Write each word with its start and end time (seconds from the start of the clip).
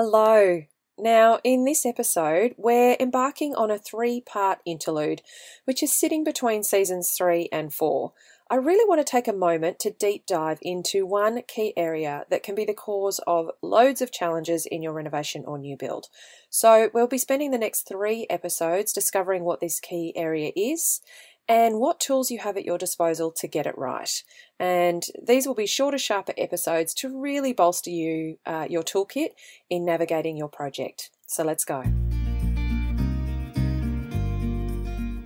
Hello. 0.00 0.62
Now, 0.96 1.40
in 1.42 1.64
this 1.64 1.84
episode, 1.84 2.54
we're 2.56 2.96
embarking 3.00 3.56
on 3.56 3.72
a 3.72 3.78
three 3.78 4.20
part 4.20 4.60
interlude, 4.64 5.22
which 5.64 5.82
is 5.82 5.92
sitting 5.92 6.22
between 6.22 6.62
seasons 6.62 7.10
three 7.10 7.48
and 7.50 7.74
four. 7.74 8.12
I 8.48 8.54
really 8.54 8.88
want 8.88 9.04
to 9.04 9.10
take 9.10 9.26
a 9.26 9.32
moment 9.32 9.80
to 9.80 9.90
deep 9.90 10.24
dive 10.24 10.60
into 10.62 11.04
one 11.04 11.42
key 11.48 11.72
area 11.76 12.26
that 12.30 12.44
can 12.44 12.54
be 12.54 12.64
the 12.64 12.74
cause 12.74 13.18
of 13.26 13.50
loads 13.60 14.00
of 14.00 14.12
challenges 14.12 14.66
in 14.66 14.84
your 14.84 14.92
renovation 14.92 15.42
or 15.44 15.58
new 15.58 15.76
build. 15.76 16.06
So, 16.48 16.90
we'll 16.94 17.08
be 17.08 17.18
spending 17.18 17.50
the 17.50 17.58
next 17.58 17.88
three 17.88 18.24
episodes 18.30 18.92
discovering 18.92 19.42
what 19.42 19.58
this 19.58 19.80
key 19.80 20.12
area 20.14 20.52
is 20.54 21.00
and 21.48 21.80
what 21.80 21.98
tools 21.98 22.30
you 22.30 22.38
have 22.38 22.58
at 22.58 22.66
your 22.66 22.76
disposal 22.76 23.32
to 23.32 23.48
get 23.48 23.66
it 23.66 23.76
right. 23.78 24.22
And 24.60 25.02
these 25.26 25.46
will 25.46 25.54
be 25.54 25.66
shorter, 25.66 25.96
sharper 25.96 26.34
episodes 26.36 26.92
to 26.94 27.08
really 27.08 27.54
bolster 27.54 27.88
you, 27.88 28.36
uh, 28.44 28.66
your 28.68 28.82
toolkit 28.82 29.30
in 29.70 29.86
navigating 29.86 30.36
your 30.36 30.48
project. 30.48 31.10
So 31.26 31.42
let's 31.44 31.64
go. 31.64 31.84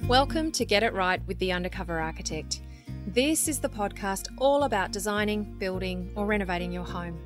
Welcome 0.06 0.52
to 0.52 0.64
Get 0.64 0.84
It 0.84 0.92
Right 0.92 1.20
with 1.26 1.40
the 1.40 1.50
Undercover 1.50 1.98
Architect. 1.98 2.60
This 3.08 3.48
is 3.48 3.58
the 3.58 3.68
podcast 3.68 4.28
all 4.38 4.62
about 4.62 4.92
designing, 4.92 5.42
building, 5.58 6.12
or 6.14 6.24
renovating 6.24 6.70
your 6.70 6.84
home. 6.84 7.18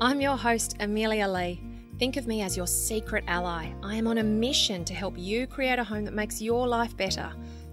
I'm 0.00 0.18
your 0.18 0.36
host, 0.38 0.76
Amelia 0.80 1.28
Lee. 1.28 1.62
Think 1.98 2.16
of 2.16 2.26
me 2.26 2.40
as 2.40 2.56
your 2.56 2.66
secret 2.66 3.24
ally. 3.26 3.70
I 3.82 3.96
am 3.96 4.06
on 4.06 4.16
a 4.16 4.22
mission 4.22 4.86
to 4.86 4.94
help 4.94 5.18
you 5.18 5.46
create 5.46 5.78
a 5.78 5.84
home 5.84 6.06
that 6.06 6.14
makes 6.14 6.40
your 6.40 6.66
life 6.66 6.96
better 6.96 7.30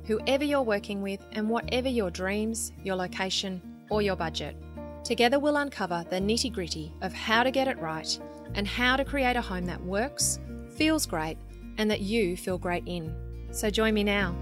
whoever 0.07 0.43
you're 0.43 0.61
working 0.61 1.01
with, 1.01 1.19
and 1.33 1.49
whatever 1.49 1.89
your 1.89 2.09
dreams, 2.09 2.71
your 2.83 2.95
location, 2.95 3.61
or 3.89 4.01
your 4.01 4.15
budget. 4.15 4.55
Together, 5.03 5.37
we'll 5.37 5.57
uncover 5.57 6.05
the 6.09 6.17
nitty 6.17 6.51
gritty 6.51 6.91
of 7.01 7.13
how 7.13 7.43
to 7.43 7.51
get 7.51 7.67
it 7.67 7.77
right 7.79 8.19
and 8.55 8.67
how 8.67 8.95
to 8.95 9.05
create 9.05 9.35
a 9.35 9.41
home 9.41 9.65
that 9.65 9.81
works, 9.83 10.39
feels 10.75 11.05
great, 11.05 11.37
and 11.77 11.91
that 11.91 12.01
you 12.01 12.35
feel 12.37 12.57
great 12.57 12.83
in. 12.85 13.13
So, 13.51 13.69
join 13.69 13.93
me 13.93 14.03
now. 14.03 14.35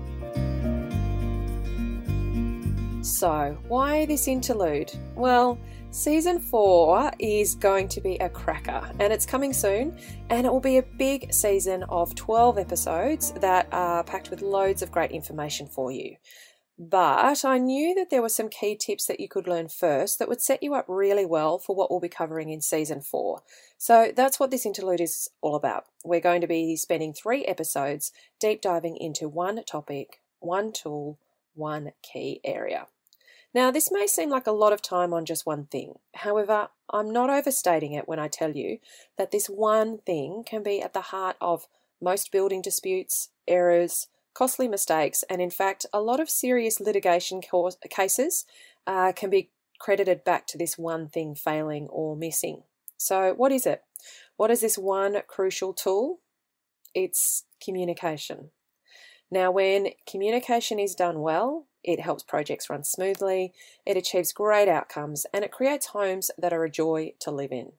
So, 3.01 3.57
why 3.67 4.05
this 4.05 4.27
interlude? 4.27 4.91
Well, 5.15 5.59
Season 5.95 6.41
4 6.41 7.13
is 7.19 7.55
going 7.55 7.87
to 7.87 8.01
be 8.01 8.17
a 8.17 8.27
cracker 8.27 8.85
and 8.99 9.13
it's 9.13 9.25
coming 9.25 9.53
soon, 9.53 9.97
and 10.29 10.45
it 10.45 10.51
will 10.51 10.59
be 10.59 10.77
a 10.77 10.83
big 10.83 11.33
season 11.33 11.83
of 11.83 12.13
12 12.15 12.57
episodes 12.57 13.31
that 13.39 13.69
are 13.71 14.03
packed 14.03 14.29
with 14.29 14.41
loads 14.41 14.81
of 14.81 14.91
great 14.91 15.11
information 15.11 15.67
for 15.67 15.93
you. 15.93 16.17
But 16.77 17.45
I 17.45 17.59
knew 17.59 17.95
that 17.95 18.09
there 18.09 18.21
were 18.21 18.27
some 18.27 18.49
key 18.49 18.75
tips 18.75 19.05
that 19.05 19.21
you 19.21 19.29
could 19.29 19.47
learn 19.47 19.69
first 19.69 20.19
that 20.19 20.27
would 20.27 20.41
set 20.41 20.61
you 20.61 20.73
up 20.73 20.83
really 20.89 21.25
well 21.25 21.57
for 21.59 21.73
what 21.73 21.89
we'll 21.89 22.01
be 22.01 22.09
covering 22.09 22.49
in 22.49 22.59
season 22.59 22.99
4. 22.99 23.41
So 23.77 24.11
that's 24.13 24.37
what 24.37 24.51
this 24.51 24.65
interlude 24.65 24.99
is 24.99 25.29
all 25.39 25.55
about. 25.55 25.85
We're 26.03 26.19
going 26.19 26.41
to 26.41 26.47
be 26.47 26.75
spending 26.75 27.13
three 27.13 27.45
episodes 27.45 28.11
deep 28.37 28.61
diving 28.61 28.97
into 28.97 29.29
one 29.29 29.63
topic, 29.63 30.19
one 30.41 30.73
tool, 30.73 31.19
one 31.53 31.93
key 32.03 32.41
area. 32.43 32.87
Now, 33.55 33.71
this 33.71 33.89
may 33.89 34.05
seem 34.05 34.29
like 34.29 34.47
a 34.47 34.51
lot 34.51 34.73
of 34.73 34.81
time 34.81 35.13
on 35.13 35.23
just 35.23 35.45
one 35.45 35.67
thing. 35.67 35.93
However, 36.13 36.67
I'm 36.89 37.09
not 37.09 37.29
overstating 37.29 37.93
it 37.93 38.05
when 38.05 38.19
I 38.19 38.27
tell 38.27 38.51
you 38.51 38.79
that 39.17 39.31
this 39.31 39.47
one 39.47 39.99
thing 39.99 40.43
can 40.45 40.61
be 40.61 40.81
at 40.81 40.91
the 40.91 40.99
heart 40.99 41.37
of 41.39 41.65
most 42.01 42.33
building 42.33 42.61
disputes, 42.61 43.29
errors, 43.47 44.07
costly 44.33 44.67
mistakes, 44.67 45.23
and 45.29 45.41
in 45.41 45.49
fact, 45.49 45.85
a 45.93 46.01
lot 46.01 46.19
of 46.19 46.29
serious 46.29 46.81
litigation 46.81 47.39
cases 47.89 48.45
uh, 48.85 49.13
can 49.13 49.29
be 49.29 49.51
credited 49.79 50.25
back 50.25 50.47
to 50.47 50.57
this 50.57 50.77
one 50.77 51.07
thing 51.07 51.33
failing 51.33 51.87
or 51.87 52.17
missing. 52.17 52.63
So, 52.97 53.33
what 53.35 53.53
is 53.53 53.65
it? 53.65 53.83
What 54.35 54.51
is 54.51 54.59
this 54.59 54.77
one 54.77 55.21
crucial 55.27 55.71
tool? 55.71 56.19
It's 56.93 57.45
communication. 57.63 58.49
Now, 59.31 59.49
when 59.49 59.91
communication 60.05 60.77
is 60.77 60.93
done 60.93 61.21
well, 61.21 61.67
it 61.85 61.99
helps 61.99 62.23
projects 62.23 62.69
run 62.69 62.83
smoothly, 62.83 63.53
it 63.85 63.95
achieves 63.95 64.33
great 64.33 64.67
outcomes, 64.67 65.25
and 65.33 65.45
it 65.45 65.51
creates 65.51 65.87
homes 65.87 66.31
that 66.37 66.51
are 66.51 66.63
a 66.63 66.69
joy 66.69 67.13
to 67.21 67.31
live 67.31 67.51
in. 67.51 67.73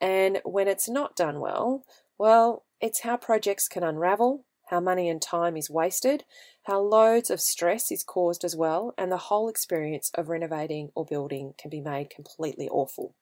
And 0.00 0.40
when 0.44 0.68
it's 0.68 0.88
not 0.88 1.16
done 1.16 1.40
well, 1.40 1.84
well, 2.16 2.64
it's 2.80 3.02
how 3.02 3.16
projects 3.16 3.68
can 3.68 3.82
unravel, 3.82 4.44
how 4.68 4.80
money 4.80 5.08
and 5.08 5.20
time 5.20 5.56
is 5.56 5.68
wasted, 5.68 6.24
how 6.62 6.80
loads 6.80 7.28
of 7.28 7.40
stress 7.40 7.90
is 7.90 8.04
caused 8.04 8.44
as 8.44 8.56
well, 8.56 8.94
and 8.96 9.10
the 9.10 9.16
whole 9.16 9.48
experience 9.48 10.10
of 10.14 10.28
renovating 10.28 10.90
or 10.94 11.04
building 11.04 11.54
can 11.58 11.70
be 11.70 11.80
made 11.80 12.08
completely 12.08 12.68
awful. 12.68 13.14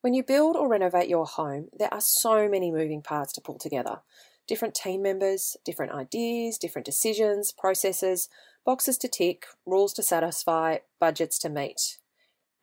When 0.00 0.12
you 0.12 0.22
build 0.22 0.56
or 0.56 0.68
renovate 0.68 1.08
your 1.08 1.26
home, 1.26 1.68
there 1.76 1.92
are 1.92 2.00
so 2.00 2.48
many 2.48 2.70
moving 2.70 3.02
parts 3.02 3.32
to 3.34 3.40
pull 3.40 3.58
together 3.58 4.00
different 4.48 4.74
team 4.74 5.02
members, 5.02 5.56
different 5.64 5.92
ideas, 5.92 6.58
different 6.58 6.86
decisions, 6.86 7.52
processes, 7.52 8.28
boxes 8.64 8.98
to 8.98 9.08
tick, 9.08 9.46
rules 9.64 9.92
to 9.92 10.02
satisfy, 10.02 10.78
budgets 10.98 11.38
to 11.38 11.48
meet. 11.48 11.98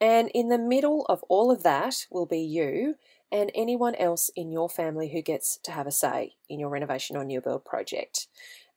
And 0.00 0.28
in 0.34 0.48
the 0.48 0.58
middle 0.58 1.06
of 1.08 1.22
all 1.28 1.50
of 1.50 1.62
that 1.62 2.06
will 2.10 2.26
be 2.26 2.40
you 2.40 2.96
and 3.32 3.50
anyone 3.54 3.94
else 3.94 4.30
in 4.36 4.52
your 4.52 4.68
family 4.68 5.10
who 5.12 5.22
gets 5.22 5.58
to 5.64 5.72
have 5.72 5.86
a 5.86 5.92
say 5.92 6.34
in 6.48 6.60
your 6.60 6.68
renovation 6.68 7.16
or 7.16 7.24
new 7.24 7.40
build 7.40 7.64
project. 7.64 8.26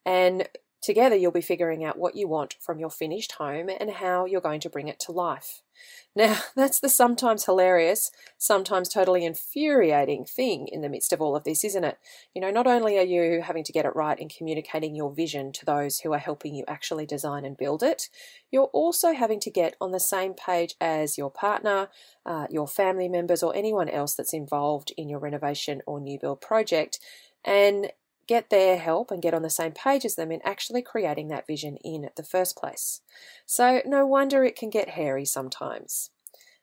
And 0.06 0.48
together 0.82 1.16
you'll 1.16 1.32
be 1.32 1.42
figuring 1.42 1.84
out 1.84 1.98
what 1.98 2.16
you 2.16 2.28
want 2.28 2.56
from 2.60 2.80
your 2.80 2.90
finished 2.90 3.34
home 3.34 3.70
and 3.80 3.92
how 3.92 4.26
you're 4.26 4.42
going 4.42 4.62
to 4.62 4.70
bring 4.70 4.88
it 4.88 5.00
to 5.02 5.12
life. 5.12 5.62
Now, 6.16 6.40
that's 6.56 6.80
the 6.80 6.90
sometimes 6.90 7.46
hilarious, 7.46 8.12
sometimes 8.38 8.90
totally 8.90 9.24
infuriating 9.24 10.26
thing 10.26 10.68
in 10.68 10.82
the 10.82 10.90
midst 10.90 11.14
of 11.14 11.22
all 11.22 11.36
of 11.36 11.44
this, 11.44 11.64
isn't 11.64 11.84
it? 11.84 11.98
You 12.34 12.42
know, 12.42 12.50
not 12.50 12.68
only 12.68 12.98
are 12.98 13.04
you 13.04 13.42
having 13.44 13.64
to 13.64 13.72
get 13.72 13.86
it 13.86 13.96
right 13.96 14.20
in 14.20 14.28
communicating 14.28 14.96
your 14.96 15.14
vision 15.14 15.52
to 15.54 15.66
those 15.66 16.00
who 16.00 16.12
are 16.12 16.20
helping 16.20 16.56
you 16.56 16.66
actually 16.68 17.06
design 17.06 17.46
and 17.46 17.56
build 17.56 17.84
it, 17.84 18.10
you're 18.52 18.72
also 18.74 19.14
having 19.14 19.40
to 19.42 19.52
get 19.52 19.76
on 19.80 19.92
the 19.92 20.00
same 20.00 20.34
page 20.34 20.76
as 20.82 21.18
your 21.18 21.32
partner, 21.32 21.90
uh, 22.26 22.48
your 22.50 22.68
family 22.68 23.08
members, 23.08 23.44
or 23.44 23.56
anyone 23.56 23.88
else 23.88 24.16
that's 24.16 24.34
involved 24.34 24.92
in 24.98 25.10
your 25.10 25.20
renovation 25.20 25.82
or 25.86 26.02
new 26.02 26.18
build 26.20 26.42
project. 26.42 27.00
And 27.46 27.92
get 28.30 28.52
their 28.52 28.78
help 28.78 29.10
and 29.10 29.24
get 29.24 29.34
on 29.34 29.42
the 29.42 29.50
same 29.50 29.72
page 29.72 30.06
as 30.06 30.14
them 30.14 30.32
in 30.32 30.40
actually 30.46 30.84
creating 30.84 31.30
that 31.30 31.48
vision 31.48 31.78
in 31.84 32.12
the 32.16 32.24
first 32.24 32.56
place. 32.56 33.02
So, 33.48 33.82
no 33.88 34.06
wonder 34.06 34.44
it 34.44 34.56
can 34.56 34.70
get 34.70 34.90
hairy 34.90 35.26
sometimes. 35.26 36.12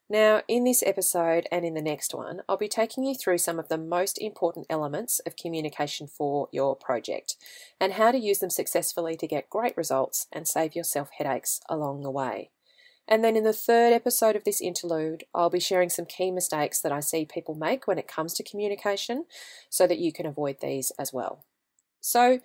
Now, 0.09 0.43
in 0.47 0.63
this 0.63 0.85
episode 0.87 1.49
and 1.51 1.65
in 1.65 1.75
the 1.75 1.83
next 1.83 2.15
one, 2.15 2.43
I'll 2.49 2.57
be 2.57 2.69
taking 2.69 3.03
you 3.03 3.17
through 3.17 3.39
some 3.39 3.59
of 3.59 3.69
the 3.69 3.77
most 3.77 4.17
important 4.19 4.67
elements 4.71 5.19
of 5.27 5.35
communication 5.35 6.07
for 6.07 6.49
your 6.53 6.77
project 6.77 7.35
and 7.81 7.95
how 7.95 8.13
to 8.13 8.19
use 8.19 8.39
them 8.39 8.51
successfully 8.51 9.17
to 9.17 9.27
get 9.27 9.51
great 9.51 9.77
results 9.77 10.29
and 10.33 10.47
save 10.47 10.77
yourself 10.77 11.09
headaches 11.19 11.59
along 11.69 12.03
the 12.03 12.13
way. 12.13 12.51
And 13.09 13.25
then 13.25 13.35
in 13.35 13.43
the 13.43 13.53
third 13.53 13.93
episode 13.93 14.37
of 14.37 14.45
this 14.45 14.61
interlude, 14.61 15.25
I'll 15.35 15.51
be 15.51 15.59
sharing 15.59 15.91
some 15.91 16.07
key 16.07 16.31
mistakes 16.31 16.81
that 16.83 16.93
I 16.93 17.01
see 17.01 17.25
people 17.25 17.57
make 17.57 17.89
when 17.89 17.99
it 17.99 18.07
comes 18.07 18.35
to 18.35 18.45
communication 18.45 19.25
so 19.69 19.89
that 19.89 19.99
you 19.99 20.13
can 20.13 20.27
avoid 20.27 20.59
these 20.61 20.93
as 20.97 21.13
well. 21.13 21.45
So, 22.07 22.39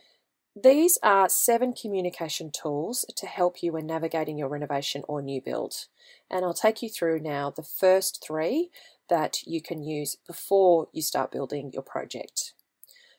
these 0.56 0.98
are 1.04 1.30
seven 1.30 1.72
communication 1.72 2.50
tools 2.50 3.06
to 3.16 3.28
help 3.28 3.62
you 3.62 3.74
when 3.74 3.86
navigating 3.86 4.36
your 4.36 4.50
renovation 4.50 5.04
or 5.08 5.22
new 5.22 5.40
build. 5.40 5.86
And 6.32 6.44
I'll 6.44 6.56
take 6.56 6.82
you 6.82 6.90
through 6.90 7.20
now 7.20 7.52
the 7.52 7.62
first 7.62 8.26
three 8.26 8.72
that 9.08 9.44
you 9.46 9.62
can 9.62 9.84
use 9.84 10.18
before 10.26 10.88
you 10.92 11.04
start 11.04 11.32
building 11.32 11.70
your 11.72 11.84
project. 11.84 12.54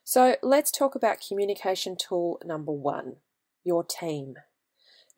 So 0.02 0.34
let's 0.42 0.72
talk 0.72 0.96
about 0.96 1.24
communication 1.26 1.96
tool 1.96 2.40
number 2.44 2.72
one 2.72 3.18
your 3.62 3.84
team. 3.84 4.34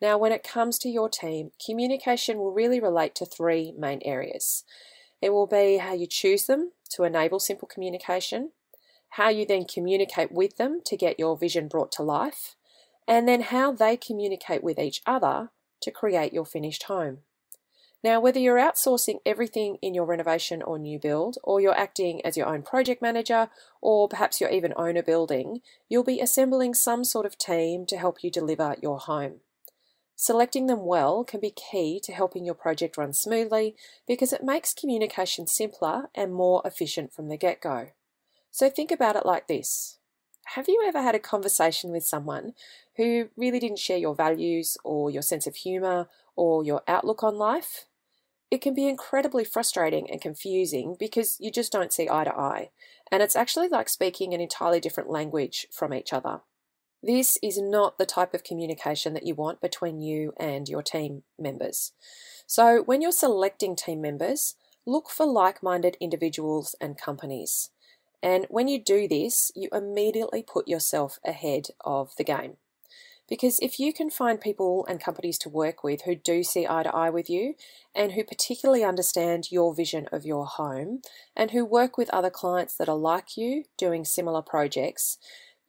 Now, 0.02 0.18
when 0.18 0.30
it 0.30 0.44
comes 0.44 0.78
to 0.80 0.90
your 0.90 1.08
team, 1.08 1.52
communication 1.64 2.36
will 2.36 2.52
really 2.52 2.80
relate 2.80 3.14
to 3.14 3.24
three 3.24 3.72
main 3.78 4.02
areas. 4.04 4.62
It 5.22 5.30
will 5.30 5.46
be 5.46 5.78
how 5.78 5.94
you 5.94 6.06
choose 6.06 6.44
them 6.44 6.72
to 6.90 7.04
enable 7.04 7.40
simple 7.40 7.66
communication, 7.66 8.50
how 9.14 9.28
you 9.28 9.46
then 9.46 9.64
communicate 9.64 10.32
with 10.32 10.56
them 10.56 10.80
to 10.84 10.96
get 10.96 11.20
your 11.20 11.36
vision 11.36 11.68
brought 11.68 11.92
to 11.92 12.02
life, 12.02 12.56
and 13.06 13.28
then 13.28 13.42
how 13.42 13.70
they 13.70 13.96
communicate 13.96 14.64
with 14.64 14.76
each 14.76 15.02
other 15.06 15.50
to 15.80 15.90
create 15.92 16.32
your 16.32 16.44
finished 16.44 16.84
home. 16.84 17.18
Now, 18.02 18.18
whether 18.18 18.40
you're 18.40 18.58
outsourcing 18.58 19.18
everything 19.24 19.78
in 19.80 19.94
your 19.94 20.04
renovation 20.04 20.62
or 20.62 20.80
new 20.80 20.98
build, 20.98 21.38
or 21.44 21.60
you're 21.60 21.78
acting 21.78 22.26
as 22.26 22.36
your 22.36 22.48
own 22.48 22.62
project 22.62 23.00
manager, 23.00 23.50
or 23.80 24.08
perhaps 24.08 24.40
you're 24.40 24.50
even 24.50 24.74
own 24.76 24.96
a 24.96 25.02
building, 25.02 25.60
you'll 25.88 26.02
be 26.02 26.20
assembling 26.20 26.74
some 26.74 27.04
sort 27.04 27.24
of 27.24 27.38
team 27.38 27.86
to 27.86 27.96
help 27.96 28.24
you 28.24 28.32
deliver 28.32 28.74
your 28.82 28.98
home. 28.98 29.40
Selecting 30.16 30.66
them 30.66 30.84
well 30.84 31.22
can 31.22 31.38
be 31.38 31.50
key 31.50 32.00
to 32.02 32.12
helping 32.12 32.44
your 32.44 32.54
project 32.54 32.96
run 32.96 33.12
smoothly 33.12 33.76
because 34.08 34.32
it 34.32 34.42
makes 34.42 34.74
communication 34.74 35.46
simpler 35.46 36.10
and 36.16 36.34
more 36.34 36.62
efficient 36.64 37.12
from 37.12 37.28
the 37.28 37.36
get 37.36 37.60
go. 37.60 37.90
So 38.54 38.70
think 38.70 38.92
about 38.92 39.16
it 39.16 39.26
like 39.26 39.48
this 39.48 39.98
Have 40.54 40.68
you 40.68 40.84
ever 40.86 41.02
had 41.02 41.16
a 41.16 41.18
conversation 41.18 41.90
with 41.90 42.06
someone 42.06 42.54
who 42.96 43.30
really 43.36 43.58
didn't 43.58 43.80
share 43.80 43.98
your 43.98 44.14
values 44.14 44.78
or 44.84 45.10
your 45.10 45.22
sense 45.22 45.48
of 45.48 45.56
humour 45.56 46.08
or 46.36 46.62
your 46.62 46.82
outlook 46.86 47.24
on 47.24 47.34
life? 47.36 47.86
it 48.52 48.60
can 48.60 48.72
be 48.72 48.86
incredibly 48.86 49.42
frustrating 49.42 50.08
and 50.08 50.20
confusing 50.20 50.94
because 50.96 51.36
you 51.40 51.50
just 51.50 51.72
don't 51.72 51.92
see 51.92 52.08
eye 52.08 52.22
to 52.22 52.32
eye. 52.32 52.70
And 53.10 53.20
it's 53.20 53.34
actually 53.34 53.66
like 53.66 53.88
speaking 53.88 54.32
an 54.32 54.40
entirely 54.40 54.78
different 54.78 55.10
language 55.10 55.66
from 55.72 55.92
each 55.92 56.12
other. 56.12 56.42
This 57.02 57.36
is 57.42 57.58
not 57.58 57.98
the 57.98 58.06
type 58.06 58.32
of 58.32 58.44
communication 58.44 59.12
that 59.14 59.26
you 59.26 59.34
want 59.34 59.60
between 59.60 60.00
you 60.00 60.34
and 60.38 60.68
your 60.68 60.82
team 60.82 61.24
members. 61.36 61.90
So, 62.46 62.84
when 62.84 63.02
you're 63.02 63.10
selecting 63.10 63.74
team 63.74 64.00
members, 64.00 64.54
look 64.86 65.10
for 65.10 65.26
like 65.26 65.60
minded 65.60 65.96
individuals 66.00 66.76
and 66.80 66.96
companies. 66.96 67.70
And 68.24 68.46
when 68.48 68.68
you 68.68 68.82
do 68.82 69.06
this, 69.06 69.52
you 69.54 69.68
immediately 69.70 70.42
put 70.42 70.66
yourself 70.66 71.18
ahead 71.26 71.68
of 71.84 72.16
the 72.16 72.24
game. 72.24 72.56
Because 73.28 73.58
if 73.60 73.78
you 73.78 73.92
can 73.92 74.08
find 74.08 74.40
people 74.40 74.86
and 74.88 74.98
companies 74.98 75.38
to 75.40 75.50
work 75.50 75.84
with 75.84 76.02
who 76.02 76.14
do 76.14 76.42
see 76.42 76.66
eye 76.66 76.84
to 76.84 76.94
eye 76.94 77.10
with 77.10 77.28
you 77.28 77.54
and 77.94 78.12
who 78.12 78.24
particularly 78.24 78.82
understand 78.82 79.52
your 79.52 79.74
vision 79.74 80.08
of 80.10 80.24
your 80.24 80.46
home 80.46 81.02
and 81.36 81.50
who 81.50 81.66
work 81.66 81.98
with 81.98 82.08
other 82.10 82.30
clients 82.30 82.76
that 82.76 82.88
are 82.88 82.96
like 82.96 83.36
you 83.36 83.64
doing 83.76 84.06
similar 84.06 84.40
projects, 84.40 85.18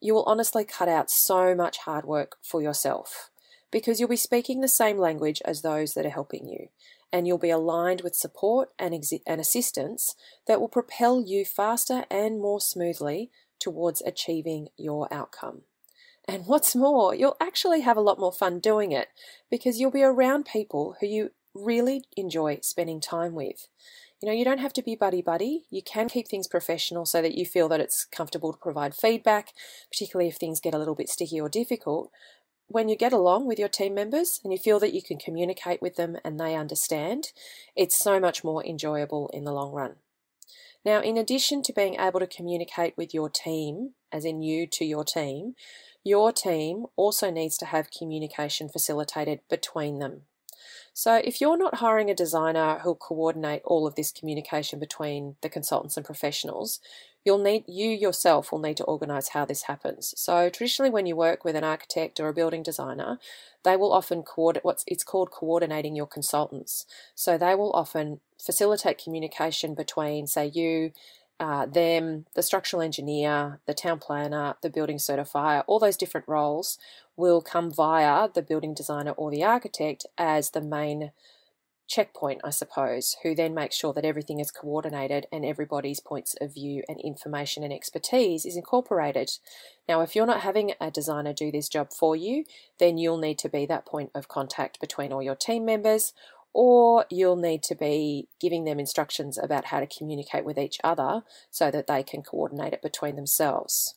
you 0.00 0.14
will 0.14 0.24
honestly 0.24 0.64
cut 0.64 0.88
out 0.88 1.10
so 1.10 1.54
much 1.54 1.78
hard 1.78 2.06
work 2.06 2.36
for 2.42 2.62
yourself 2.62 3.30
because 3.70 4.00
you'll 4.00 4.08
be 4.08 4.16
speaking 4.16 4.60
the 4.60 4.68
same 4.68 4.96
language 4.96 5.42
as 5.44 5.60
those 5.60 5.92
that 5.92 6.06
are 6.06 6.10
helping 6.10 6.46
you 6.46 6.68
and 7.12 7.26
you'll 7.26 7.38
be 7.38 7.50
aligned 7.50 8.02
with 8.02 8.14
support 8.14 8.70
and, 8.78 8.94
exi- 8.94 9.22
and 9.26 9.40
assistance 9.40 10.14
that 10.46 10.60
will 10.60 10.68
propel 10.68 11.20
you 11.20 11.44
faster 11.44 12.04
and 12.10 12.40
more 12.40 12.60
smoothly 12.60 13.30
towards 13.60 14.02
achieving 14.02 14.68
your 14.76 15.12
outcome. 15.12 15.62
And 16.28 16.44
what's 16.46 16.74
more, 16.74 17.14
you'll 17.14 17.36
actually 17.40 17.80
have 17.80 17.96
a 17.96 18.02
lot 18.02 18.18
more 18.18 18.32
fun 18.32 18.60
doing 18.60 18.92
it 18.92 19.08
because 19.50 19.78
you'll 19.80 19.90
be 19.90 20.02
around 20.02 20.46
people 20.46 20.96
who 21.00 21.06
you 21.06 21.30
really 21.54 22.04
enjoy 22.16 22.58
spending 22.62 23.00
time 23.00 23.34
with. 23.34 23.66
You 24.22 24.28
know, 24.28 24.34
you 24.34 24.44
don't 24.44 24.60
have 24.60 24.72
to 24.74 24.82
be 24.82 24.94
buddy 24.94 25.20
buddy. 25.20 25.66
You 25.70 25.82
can 25.82 26.08
keep 26.08 26.26
things 26.26 26.48
professional 26.48 27.04
so 27.04 27.20
that 27.20 27.34
you 27.34 27.44
feel 27.44 27.68
that 27.68 27.80
it's 27.80 28.06
comfortable 28.06 28.52
to 28.52 28.58
provide 28.58 28.94
feedback, 28.94 29.52
particularly 29.90 30.28
if 30.28 30.36
things 30.36 30.58
get 30.58 30.74
a 30.74 30.78
little 30.78 30.94
bit 30.94 31.10
sticky 31.10 31.38
or 31.38 31.50
difficult. 31.50 32.10
When 32.68 32.88
you 32.88 32.96
get 32.96 33.12
along 33.12 33.46
with 33.46 33.58
your 33.58 33.68
team 33.68 33.94
members 33.94 34.40
and 34.42 34.52
you 34.52 34.58
feel 34.58 34.80
that 34.80 34.92
you 34.92 35.00
can 35.00 35.18
communicate 35.18 35.80
with 35.80 35.96
them 35.96 36.16
and 36.24 36.38
they 36.38 36.56
understand, 36.56 37.32
it's 37.76 37.98
so 37.98 38.18
much 38.18 38.42
more 38.42 38.64
enjoyable 38.64 39.30
in 39.32 39.44
the 39.44 39.52
long 39.52 39.72
run. 39.72 39.96
Now, 40.84 41.00
in 41.00 41.16
addition 41.16 41.62
to 41.62 41.72
being 41.72 41.94
able 41.98 42.20
to 42.20 42.26
communicate 42.26 42.96
with 42.96 43.14
your 43.14 43.28
team, 43.28 43.94
as 44.12 44.24
in 44.24 44.42
you 44.42 44.66
to 44.68 44.84
your 44.84 45.04
team, 45.04 45.54
your 46.04 46.32
team 46.32 46.86
also 46.94 47.30
needs 47.30 47.56
to 47.58 47.66
have 47.66 47.90
communication 47.90 48.68
facilitated 48.68 49.40
between 49.50 49.98
them. 49.98 50.22
So, 50.92 51.20
if 51.22 51.40
you're 51.40 51.58
not 51.58 51.76
hiring 51.76 52.08
a 52.08 52.14
designer 52.14 52.78
who'll 52.78 52.94
coordinate 52.94 53.62
all 53.64 53.86
of 53.86 53.96
this 53.96 54.12
communication 54.12 54.78
between 54.78 55.36
the 55.42 55.48
consultants 55.48 55.96
and 55.96 56.06
professionals, 56.06 56.80
you'll 57.26 57.38
need 57.38 57.64
you 57.66 57.88
yourself 57.88 58.52
will 58.52 58.60
need 58.60 58.76
to 58.78 58.84
organize 58.84 59.30
how 59.30 59.44
this 59.44 59.64
happens. 59.64 60.14
So, 60.16 60.48
traditionally, 60.48 60.90
when 60.90 61.06
you 61.06 61.16
work 61.16 61.44
with 61.44 61.56
an 61.56 61.64
architect 61.64 62.20
or 62.20 62.28
a 62.28 62.34
building 62.34 62.62
designer, 62.62 63.18
they 63.64 63.76
will 63.76 63.92
often 63.92 64.22
coordinate 64.22 64.64
what's 64.64 64.84
it's 64.86 65.04
called 65.04 65.30
coordinating 65.30 65.96
your 65.96 66.06
consultants. 66.06 66.86
So, 67.14 67.36
they 67.36 67.54
will 67.54 67.72
often 67.72 68.20
facilitate 68.40 69.02
communication 69.02 69.74
between, 69.74 70.26
say, 70.26 70.46
you 70.46 70.92
uh, 71.38 71.66
them, 71.66 72.24
the 72.34 72.42
structural 72.42 72.80
engineer, 72.82 73.60
the 73.66 73.74
town 73.74 73.98
planner, 73.98 74.54
the 74.62 74.70
building 74.70 74.96
certifier, 74.96 75.62
all 75.66 75.78
those 75.78 75.96
different 75.96 76.26
roles 76.26 76.78
will 77.16 77.42
come 77.42 77.70
via 77.70 78.28
the 78.32 78.42
building 78.42 78.74
designer 78.74 79.10
or 79.12 79.30
the 79.30 79.44
architect 79.44 80.06
as 80.16 80.50
the 80.50 80.60
main 80.60 81.12
checkpoint, 81.86 82.40
I 82.44 82.50
suppose, 82.50 83.16
who 83.22 83.34
then 83.34 83.54
makes 83.54 83.76
sure 83.76 83.92
that 83.92 84.04
everything 84.04 84.40
is 84.40 84.50
coordinated 84.50 85.26
and 85.32 85.44
everybody's 85.44 86.00
points 86.00 86.34
of 86.40 86.54
view 86.54 86.82
and 86.88 87.00
information 87.00 87.62
and 87.62 87.72
expertise 87.72 88.44
is 88.44 88.56
incorporated. 88.56 89.30
Now, 89.88 90.00
if 90.00 90.16
you're 90.16 90.26
not 90.26 90.40
having 90.40 90.72
a 90.80 90.90
designer 90.90 91.32
do 91.32 91.52
this 91.52 91.68
job 91.68 91.92
for 91.92 92.16
you, 92.16 92.44
then 92.78 92.98
you'll 92.98 93.18
need 93.18 93.38
to 93.38 93.48
be 93.48 93.66
that 93.66 93.86
point 93.86 94.10
of 94.14 94.28
contact 94.28 94.80
between 94.80 95.12
all 95.12 95.22
your 95.22 95.36
team 95.36 95.64
members 95.64 96.12
or 96.58 97.04
you'll 97.10 97.36
need 97.36 97.62
to 97.62 97.74
be 97.74 98.28
giving 98.40 98.64
them 98.64 98.80
instructions 98.80 99.36
about 99.36 99.66
how 99.66 99.78
to 99.78 99.86
communicate 99.86 100.42
with 100.42 100.58
each 100.58 100.78
other 100.82 101.22
so 101.50 101.70
that 101.70 101.86
they 101.86 102.02
can 102.02 102.22
coordinate 102.22 102.72
it 102.72 102.80
between 102.80 103.14
themselves. 103.14 103.94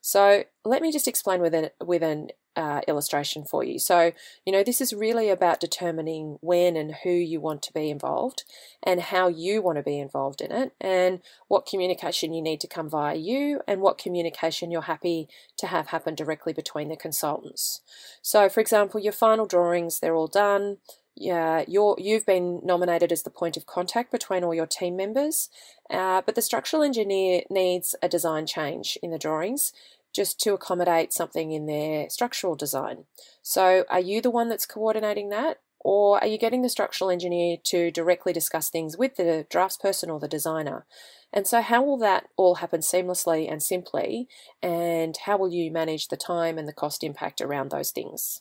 So 0.00 0.44
let 0.64 0.80
me 0.80 0.90
just 0.90 1.06
explain 1.06 1.42
with 1.42 1.52
an 1.52 1.68
with 1.84 2.02
an 2.02 2.28
uh, 2.58 2.80
illustration 2.88 3.44
for 3.44 3.62
you. 3.62 3.78
So 3.78 4.12
you 4.44 4.52
know 4.52 4.64
this 4.64 4.80
is 4.80 4.92
really 4.92 5.30
about 5.30 5.60
determining 5.60 6.38
when 6.40 6.76
and 6.76 6.96
who 7.04 7.10
you 7.10 7.40
want 7.40 7.62
to 7.62 7.72
be 7.72 7.88
involved, 7.88 8.42
and 8.82 9.00
how 9.00 9.28
you 9.28 9.62
want 9.62 9.78
to 9.78 9.82
be 9.82 10.00
involved 10.00 10.40
in 10.40 10.50
it, 10.50 10.72
and 10.80 11.20
what 11.46 11.66
communication 11.66 12.34
you 12.34 12.42
need 12.42 12.60
to 12.60 12.66
come 12.66 12.90
via 12.90 13.14
you, 13.14 13.60
and 13.68 13.80
what 13.80 13.96
communication 13.96 14.72
you're 14.72 14.82
happy 14.82 15.28
to 15.56 15.68
have 15.68 15.88
happen 15.88 16.16
directly 16.16 16.52
between 16.52 16.88
the 16.88 16.96
consultants. 16.96 17.80
So, 18.20 18.48
for 18.48 18.60
example, 18.60 19.00
your 19.00 19.12
final 19.12 19.46
drawings 19.46 20.00
they're 20.00 20.16
all 20.16 20.26
done 20.26 20.78
yeah, 21.20 21.64
you're 21.66 21.96
you've 21.98 22.26
been 22.26 22.60
nominated 22.64 23.10
as 23.10 23.22
the 23.24 23.30
point 23.30 23.56
of 23.56 23.66
contact 23.66 24.12
between 24.12 24.44
all 24.44 24.54
your 24.54 24.66
team 24.66 24.96
members, 24.96 25.48
uh, 25.90 26.22
but 26.24 26.36
the 26.36 26.42
structural 26.42 26.82
engineer 26.82 27.42
needs 27.50 27.96
a 28.00 28.08
design 28.08 28.46
change 28.46 28.96
in 29.02 29.10
the 29.10 29.18
drawings 29.18 29.72
just 30.12 30.40
to 30.40 30.54
accommodate 30.54 31.12
something 31.12 31.52
in 31.52 31.66
their 31.66 32.08
structural 32.10 32.54
design. 32.54 33.04
So, 33.42 33.84
are 33.88 34.00
you 34.00 34.20
the 34.20 34.30
one 34.30 34.48
that's 34.48 34.66
coordinating 34.66 35.28
that, 35.30 35.60
or 35.80 36.20
are 36.20 36.26
you 36.26 36.38
getting 36.38 36.62
the 36.62 36.68
structural 36.68 37.10
engineer 37.10 37.56
to 37.64 37.90
directly 37.90 38.32
discuss 38.32 38.68
things 38.68 38.96
with 38.96 39.16
the 39.16 39.46
draftsperson 39.50 40.08
or 40.08 40.18
the 40.18 40.28
designer? 40.28 40.86
And 41.32 41.46
so, 41.46 41.60
how 41.60 41.82
will 41.82 41.98
that 41.98 42.28
all 42.36 42.56
happen 42.56 42.80
seamlessly 42.80 43.50
and 43.50 43.62
simply? 43.62 44.28
And 44.62 45.16
how 45.24 45.36
will 45.36 45.52
you 45.52 45.70
manage 45.70 46.08
the 46.08 46.16
time 46.16 46.58
and 46.58 46.66
the 46.66 46.72
cost 46.72 47.04
impact 47.04 47.40
around 47.40 47.70
those 47.70 47.90
things? 47.90 48.40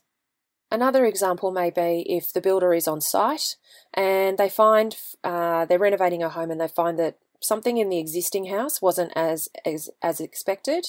Another 0.70 1.06
example 1.06 1.52
may 1.52 1.70
be 1.70 2.06
if 2.10 2.34
the 2.34 2.42
builder 2.42 2.74
is 2.74 2.88
on 2.90 3.00
site 3.00 3.56
and 3.94 4.38
they 4.38 4.50
find 4.50 4.98
uh, 5.24 5.66
they're 5.66 5.80
renovating 5.80 6.24
a 6.24 6.30
home 6.30 6.52
and 6.52 6.60
they 6.60 6.68
find 6.68 7.00
that 7.00 7.18
something 7.40 7.78
in 7.78 7.90
the 7.90 8.00
existing 8.00 8.46
house 8.46 8.82
wasn't 8.82 9.12
as, 9.16 9.48
as 9.66 9.90
as 10.02 10.20
expected 10.20 10.88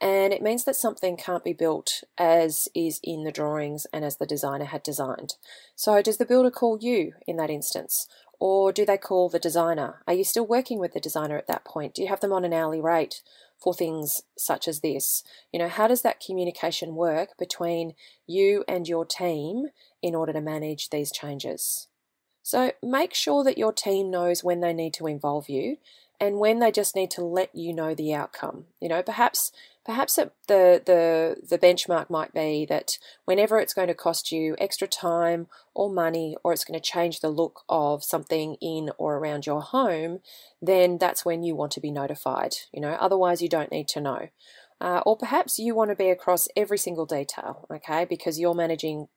and 0.00 0.32
it 0.32 0.42
means 0.42 0.64
that 0.64 0.76
something 0.76 1.16
can't 1.16 1.44
be 1.44 1.52
built 1.52 2.02
as 2.18 2.68
is 2.74 3.00
in 3.02 3.24
the 3.24 3.32
drawings 3.32 3.86
and 3.92 4.04
as 4.04 4.16
the 4.16 4.26
designer 4.26 4.66
had 4.66 4.82
designed. 4.82 5.34
So 5.76 6.02
does 6.02 6.18
the 6.18 6.26
builder 6.26 6.50
call 6.50 6.78
you 6.80 7.12
in 7.26 7.36
that 7.36 7.50
instance 7.50 8.06
or 8.40 8.72
do 8.72 8.84
they 8.84 8.98
call 8.98 9.28
the 9.28 9.38
designer? 9.38 10.02
Are 10.06 10.14
you 10.14 10.24
still 10.24 10.46
working 10.46 10.78
with 10.78 10.92
the 10.92 11.00
designer 11.00 11.38
at 11.38 11.46
that 11.46 11.64
point? 11.64 11.94
Do 11.94 12.02
you 12.02 12.08
have 12.08 12.20
them 12.20 12.32
on 12.32 12.44
an 12.44 12.52
hourly 12.52 12.80
rate? 12.80 13.22
for 13.64 13.72
things 13.72 14.22
such 14.36 14.68
as 14.68 14.80
this. 14.80 15.22
You 15.52 15.58
know, 15.58 15.68
how 15.68 15.88
does 15.88 16.02
that 16.02 16.20
communication 16.20 16.94
work 16.94 17.30
between 17.38 17.94
you 18.26 18.62
and 18.68 18.86
your 18.86 19.06
team 19.06 19.68
in 20.02 20.14
order 20.14 20.34
to 20.34 20.40
manage 20.40 20.90
these 20.90 21.10
changes? 21.10 21.88
So 22.44 22.72
make 22.82 23.14
sure 23.14 23.42
that 23.42 23.56
your 23.56 23.72
team 23.72 24.10
knows 24.10 24.44
when 24.44 24.60
they 24.60 24.74
need 24.74 24.92
to 24.94 25.06
involve 25.06 25.48
you 25.48 25.78
and 26.20 26.38
when 26.38 26.58
they 26.58 26.70
just 26.70 26.94
need 26.94 27.10
to 27.12 27.24
let 27.24 27.54
you 27.54 27.72
know 27.72 27.94
the 27.94 28.12
outcome. 28.12 28.66
You 28.82 28.90
know, 28.90 29.02
perhaps 29.02 29.50
perhaps 29.86 30.16
the 30.16 30.30
the 30.46 31.36
the 31.48 31.58
benchmark 31.58 32.10
might 32.10 32.34
be 32.34 32.66
that 32.66 32.98
whenever 33.24 33.58
it's 33.58 33.72
going 33.72 33.88
to 33.88 33.94
cost 33.94 34.30
you 34.30 34.56
extra 34.58 34.86
time 34.86 35.46
or 35.74 35.90
money 35.90 36.36
or 36.44 36.52
it's 36.52 36.66
going 36.66 36.78
to 36.78 36.84
change 36.84 37.20
the 37.20 37.30
look 37.30 37.62
of 37.70 38.04
something 38.04 38.56
in 38.60 38.90
or 38.98 39.16
around 39.16 39.46
your 39.46 39.62
home, 39.62 40.20
then 40.60 40.98
that's 40.98 41.24
when 41.24 41.42
you 41.42 41.56
want 41.56 41.72
to 41.72 41.80
be 41.80 41.90
notified. 41.90 42.56
You 42.74 42.82
know, 42.82 42.92
otherwise 42.92 43.40
you 43.40 43.48
don't 43.48 43.72
need 43.72 43.88
to 43.88 44.02
know. 44.02 44.28
Uh, 44.82 45.00
or 45.06 45.16
perhaps 45.16 45.58
you 45.58 45.74
want 45.74 45.88
to 45.88 45.96
be 45.96 46.10
across 46.10 46.46
every 46.54 46.76
single 46.76 47.06
detail, 47.06 47.66
okay, 47.72 48.04
because 48.04 48.38
you're 48.38 48.54
managing 48.54 49.08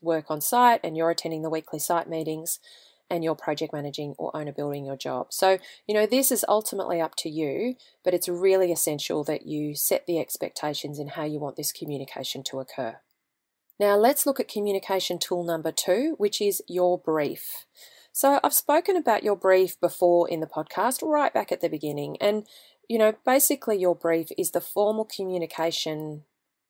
work 0.00 0.30
on 0.30 0.40
site 0.40 0.80
and 0.82 0.96
you're 0.96 1.10
attending 1.10 1.42
the 1.42 1.50
weekly 1.50 1.78
site 1.78 2.08
meetings 2.08 2.58
and 3.08 3.22
you're 3.22 3.34
project 3.34 3.72
managing 3.72 4.14
or 4.18 4.36
owner 4.36 4.52
building 4.52 4.84
your 4.84 4.96
job. 4.96 5.28
So, 5.30 5.58
you 5.86 5.94
know, 5.94 6.06
this 6.06 6.32
is 6.32 6.44
ultimately 6.48 7.00
up 7.00 7.14
to 7.16 7.28
you, 7.28 7.76
but 8.04 8.14
it's 8.14 8.28
really 8.28 8.72
essential 8.72 9.22
that 9.24 9.46
you 9.46 9.74
set 9.74 10.06
the 10.06 10.18
expectations 10.18 10.98
in 10.98 11.08
how 11.08 11.24
you 11.24 11.38
want 11.38 11.56
this 11.56 11.72
communication 11.72 12.42
to 12.44 12.60
occur. 12.60 12.96
Now, 13.78 13.96
let's 13.96 14.26
look 14.26 14.40
at 14.40 14.48
communication 14.48 15.18
tool 15.18 15.44
number 15.44 15.70
two, 15.70 16.14
which 16.18 16.40
is 16.40 16.62
your 16.66 16.98
brief. 16.98 17.66
So, 18.10 18.40
I've 18.42 18.54
spoken 18.54 18.96
about 18.96 19.22
your 19.22 19.36
brief 19.36 19.78
before 19.78 20.28
in 20.28 20.40
the 20.40 20.46
podcast, 20.46 21.06
right 21.06 21.32
back 21.32 21.52
at 21.52 21.60
the 21.60 21.68
beginning. 21.68 22.16
And, 22.20 22.46
you 22.88 22.98
know, 22.98 23.14
basically, 23.24 23.76
your 23.78 23.94
brief 23.94 24.28
is 24.38 24.52
the 24.52 24.62
formal 24.62 25.04
communication 25.04 26.24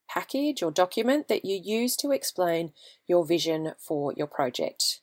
package 0.08 0.62
or 0.62 0.70
document 0.70 1.28
that 1.28 1.44
you 1.44 1.60
use 1.62 1.96
to 1.96 2.12
explain 2.12 2.72
your 3.06 3.24
vision 3.24 3.72
for 3.78 4.12
your 4.16 4.26
project. 4.26 5.00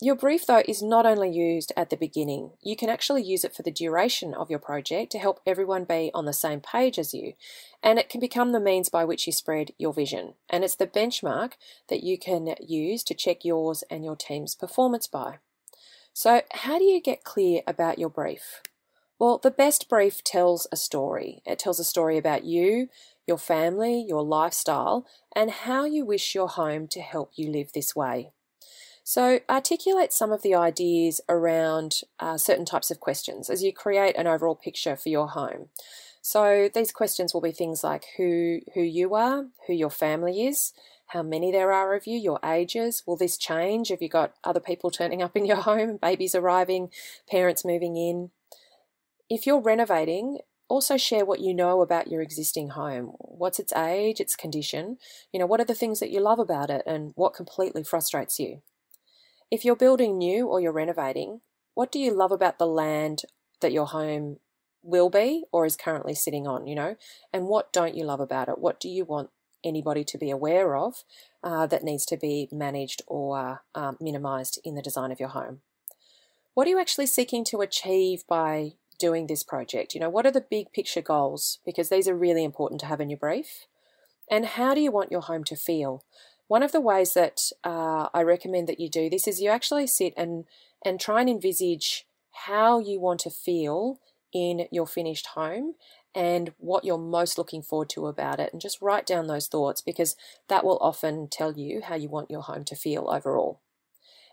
Your 0.00 0.16
brief, 0.16 0.44
though, 0.44 0.62
is 0.66 0.82
not 0.82 1.06
only 1.06 1.30
used 1.30 1.72
at 1.76 1.88
the 1.88 1.96
beginning, 1.96 2.50
you 2.60 2.74
can 2.74 2.90
actually 2.90 3.22
use 3.22 3.44
it 3.44 3.54
for 3.54 3.62
the 3.62 3.70
duration 3.70 4.34
of 4.34 4.50
your 4.50 4.58
project 4.58 5.12
to 5.12 5.20
help 5.20 5.40
everyone 5.46 5.84
be 5.84 6.10
on 6.12 6.24
the 6.24 6.32
same 6.32 6.60
page 6.60 6.98
as 6.98 7.14
you. 7.14 7.34
And 7.80 7.98
it 7.98 8.08
can 8.08 8.20
become 8.20 8.50
the 8.50 8.58
means 8.58 8.88
by 8.88 9.04
which 9.04 9.26
you 9.26 9.32
spread 9.32 9.70
your 9.78 9.92
vision. 9.92 10.34
And 10.50 10.64
it's 10.64 10.74
the 10.74 10.88
benchmark 10.88 11.52
that 11.88 12.02
you 12.02 12.18
can 12.18 12.54
use 12.60 13.04
to 13.04 13.14
check 13.14 13.44
yours 13.44 13.84
and 13.88 14.04
your 14.04 14.16
team's 14.16 14.56
performance 14.56 15.06
by. 15.06 15.38
So, 16.12 16.42
how 16.52 16.78
do 16.78 16.84
you 16.84 17.00
get 17.00 17.24
clear 17.24 17.62
about 17.66 17.98
your 17.98 18.10
brief? 18.10 18.62
Well, 19.18 19.38
the 19.38 19.50
best 19.50 19.88
brief 19.88 20.24
tells 20.24 20.66
a 20.72 20.76
story. 20.76 21.40
It 21.46 21.58
tells 21.58 21.78
a 21.78 21.84
story 21.84 22.18
about 22.18 22.44
you, 22.44 22.88
your 23.26 23.38
family, 23.38 24.04
your 24.06 24.22
lifestyle, 24.22 25.06
and 25.34 25.50
how 25.50 25.84
you 25.84 26.04
wish 26.04 26.34
your 26.34 26.48
home 26.48 26.88
to 26.88 27.00
help 27.00 27.32
you 27.36 27.50
live 27.50 27.72
this 27.72 27.94
way. 27.94 28.32
So, 29.06 29.40
articulate 29.50 30.12
some 30.12 30.32
of 30.32 30.42
the 30.42 30.54
ideas 30.54 31.20
around 31.28 32.00
uh, 32.18 32.38
certain 32.38 32.64
types 32.64 32.90
of 32.90 33.00
questions 33.00 33.50
as 33.50 33.62
you 33.62 33.72
create 33.72 34.16
an 34.16 34.26
overall 34.26 34.54
picture 34.54 34.96
for 34.96 35.10
your 35.10 35.28
home. 35.28 35.68
So, 36.22 36.70
these 36.72 36.90
questions 36.90 37.34
will 37.34 37.42
be 37.42 37.52
things 37.52 37.84
like 37.84 38.06
who 38.16 38.60
who 38.72 38.80
you 38.80 39.14
are, 39.14 39.44
who 39.66 39.74
your 39.74 39.90
family 39.90 40.46
is, 40.46 40.72
how 41.08 41.22
many 41.22 41.52
there 41.52 41.70
are 41.70 41.94
of 41.94 42.06
you, 42.06 42.18
your 42.18 42.40
ages. 42.42 43.02
Will 43.06 43.16
this 43.16 43.36
change? 43.36 43.90
Have 43.90 44.00
you 44.00 44.08
got 44.08 44.32
other 44.42 44.58
people 44.58 44.90
turning 44.90 45.22
up 45.22 45.36
in 45.36 45.44
your 45.44 45.56
home, 45.70 45.98
babies 46.00 46.34
arriving, 46.34 46.88
parents 47.30 47.64
moving 47.64 47.96
in? 47.96 48.30
If 49.30 49.46
you're 49.46 49.60
renovating, 49.60 50.38
also 50.68 50.96
share 50.96 51.24
what 51.24 51.40
you 51.40 51.54
know 51.54 51.80
about 51.80 52.08
your 52.08 52.22
existing 52.22 52.70
home. 52.70 53.14
What's 53.18 53.58
its 53.58 53.72
age, 53.72 54.20
its 54.20 54.36
condition? 54.36 54.98
You 55.32 55.40
know, 55.40 55.46
what 55.46 55.60
are 55.60 55.64
the 55.64 55.74
things 55.74 56.00
that 56.00 56.10
you 56.10 56.20
love 56.20 56.38
about 56.38 56.70
it 56.70 56.82
and 56.86 57.12
what 57.14 57.34
completely 57.34 57.84
frustrates 57.84 58.38
you? 58.38 58.62
If 59.50 59.64
you're 59.64 59.76
building 59.76 60.18
new 60.18 60.46
or 60.46 60.60
you're 60.60 60.72
renovating, 60.72 61.40
what 61.74 61.92
do 61.92 61.98
you 61.98 62.12
love 62.12 62.32
about 62.32 62.58
the 62.58 62.66
land 62.66 63.22
that 63.60 63.72
your 63.72 63.86
home 63.86 64.38
will 64.82 65.10
be 65.10 65.44
or 65.52 65.64
is 65.64 65.76
currently 65.76 66.14
sitting 66.14 66.46
on, 66.46 66.66
you 66.66 66.74
know? 66.74 66.96
And 67.32 67.46
what 67.46 67.72
don't 67.72 67.94
you 67.94 68.04
love 68.04 68.20
about 68.20 68.48
it? 68.48 68.58
What 68.58 68.80
do 68.80 68.88
you 68.88 69.04
want 69.04 69.30
anybody 69.64 70.04
to 70.04 70.18
be 70.18 70.30
aware 70.30 70.76
of 70.76 71.04
uh, 71.42 71.66
that 71.66 71.82
needs 71.82 72.04
to 72.06 72.16
be 72.16 72.48
managed 72.52 73.02
or 73.06 73.62
um, 73.74 73.96
minimized 74.00 74.60
in 74.64 74.74
the 74.74 74.82
design 74.82 75.10
of 75.10 75.18
your 75.18 75.30
home. 75.30 75.60
What 76.52 76.66
are 76.66 76.70
you 76.70 76.78
actually 76.78 77.06
seeking 77.06 77.44
to 77.46 77.62
achieve 77.62 78.24
by 78.28 78.74
doing 78.98 79.26
this 79.26 79.42
project? 79.42 79.94
You 79.94 80.00
know, 80.00 80.10
what 80.10 80.26
are 80.26 80.30
the 80.30 80.40
big 80.40 80.72
picture 80.72 81.02
goals? 81.02 81.58
Because 81.64 81.88
these 81.88 82.08
are 82.08 82.16
really 82.16 82.44
important 82.44 82.80
to 82.80 82.86
have 82.86 83.00
in 83.00 83.10
your 83.10 83.18
brief. 83.18 83.66
And 84.30 84.46
how 84.46 84.74
do 84.74 84.80
you 84.80 84.90
want 84.90 85.12
your 85.12 85.20
home 85.20 85.44
to 85.44 85.56
feel? 85.56 86.04
One 86.46 86.62
of 86.62 86.72
the 86.72 86.80
ways 86.80 87.14
that 87.14 87.40
uh, 87.62 88.08
I 88.12 88.22
recommend 88.22 88.68
that 88.68 88.80
you 88.80 88.88
do 88.88 89.08
this 89.08 89.26
is 89.26 89.40
you 89.40 89.50
actually 89.50 89.86
sit 89.86 90.12
and 90.16 90.44
and 90.84 91.00
try 91.00 91.20
and 91.20 91.30
envisage 91.30 92.06
how 92.46 92.78
you 92.78 93.00
want 93.00 93.20
to 93.20 93.30
feel 93.30 93.98
in 94.34 94.66
your 94.70 94.86
finished 94.86 95.28
home 95.28 95.74
and 96.14 96.52
what 96.58 96.84
you're 96.84 96.98
most 96.98 97.38
looking 97.38 97.62
forward 97.62 97.88
to 97.90 98.06
about 98.06 98.38
it. 98.38 98.52
And 98.52 98.60
just 98.60 98.82
write 98.82 99.06
down 99.06 99.26
those 99.26 99.48
thoughts 99.48 99.80
because 99.80 100.16
that 100.48 100.64
will 100.64 100.78
often 100.80 101.28
tell 101.28 101.52
you 101.52 101.82
how 101.82 101.94
you 101.94 102.08
want 102.08 102.30
your 102.30 102.42
home 102.42 102.64
to 102.64 102.76
feel 102.76 103.08
overall. 103.08 103.60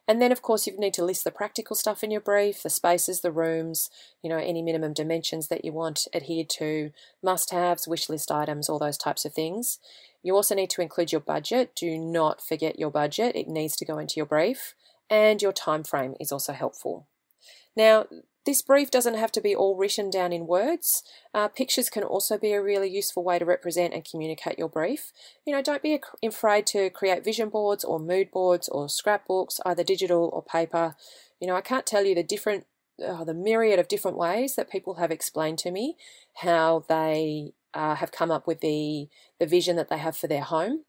And 0.07 0.21
then, 0.21 0.31
of 0.31 0.41
course, 0.41 0.67
you 0.67 0.77
need 0.77 0.93
to 0.95 1.05
list 1.05 1.23
the 1.23 1.31
practical 1.31 1.75
stuff 1.75 2.03
in 2.03 2.11
your 2.11 2.21
brief 2.21 2.63
the 2.63 2.69
spaces, 2.69 3.21
the 3.21 3.31
rooms, 3.31 3.89
you 4.21 4.29
know, 4.29 4.37
any 4.37 4.61
minimum 4.61 4.93
dimensions 4.93 5.47
that 5.47 5.63
you 5.63 5.71
want 5.71 6.07
adhered 6.13 6.49
to, 6.57 6.91
must 7.23 7.51
haves, 7.51 7.87
wish 7.87 8.09
list 8.09 8.31
items, 8.31 8.67
all 8.67 8.79
those 8.79 8.97
types 8.97 9.25
of 9.25 9.33
things. 9.33 9.79
You 10.23 10.35
also 10.35 10.55
need 10.55 10.69
to 10.71 10.81
include 10.81 11.11
your 11.11 11.21
budget. 11.21 11.75
Do 11.75 11.97
not 11.97 12.41
forget 12.41 12.79
your 12.79 12.91
budget, 12.91 13.35
it 13.35 13.47
needs 13.47 13.75
to 13.77 13.85
go 13.85 13.97
into 13.97 14.15
your 14.17 14.25
brief. 14.25 14.73
And 15.09 15.41
your 15.41 15.53
time 15.53 15.83
frame 15.83 16.15
is 16.19 16.31
also 16.31 16.53
helpful. 16.53 17.07
Now, 17.75 18.05
this 18.45 18.61
brief 18.61 18.89
doesn't 18.89 19.17
have 19.17 19.31
to 19.33 19.41
be 19.41 19.55
all 19.55 19.75
written 19.75 20.09
down 20.09 20.33
in 20.33 20.47
words. 20.47 21.03
Uh, 21.33 21.47
pictures 21.47 21.89
can 21.89 22.03
also 22.03 22.37
be 22.37 22.53
a 22.53 22.61
really 22.61 22.89
useful 22.89 23.23
way 23.23 23.37
to 23.37 23.45
represent 23.45 23.93
and 23.93 24.03
communicate 24.09 24.57
your 24.57 24.69
brief. 24.69 25.11
You 25.45 25.53
know, 25.53 25.61
don't 25.61 25.83
be 25.83 25.99
afraid 26.23 26.65
to 26.67 26.89
create 26.89 27.23
vision 27.23 27.49
boards 27.49 27.83
or 27.83 27.99
mood 27.99 28.31
boards 28.31 28.67
or 28.67 28.89
scrapbooks, 28.89 29.59
either 29.65 29.83
digital 29.83 30.29
or 30.33 30.41
paper. 30.41 30.95
You 31.39 31.47
know, 31.47 31.55
I 31.55 31.61
can't 31.61 31.85
tell 31.85 32.05
you 32.05 32.15
the 32.15 32.23
different, 32.23 32.65
uh, 33.05 33.23
the 33.23 33.35
myriad 33.35 33.79
of 33.79 33.87
different 33.87 34.17
ways 34.17 34.55
that 34.55 34.71
people 34.71 34.95
have 34.95 35.11
explained 35.11 35.59
to 35.59 35.71
me 35.71 35.95
how 36.37 36.83
they 36.89 37.53
uh, 37.73 37.95
have 37.95 38.11
come 38.11 38.31
up 38.31 38.47
with 38.47 38.59
the 38.61 39.07
the 39.39 39.45
vision 39.45 39.75
that 39.75 39.89
they 39.89 39.97
have 39.97 40.17
for 40.17 40.27
their 40.27 40.41
home, 40.41 40.83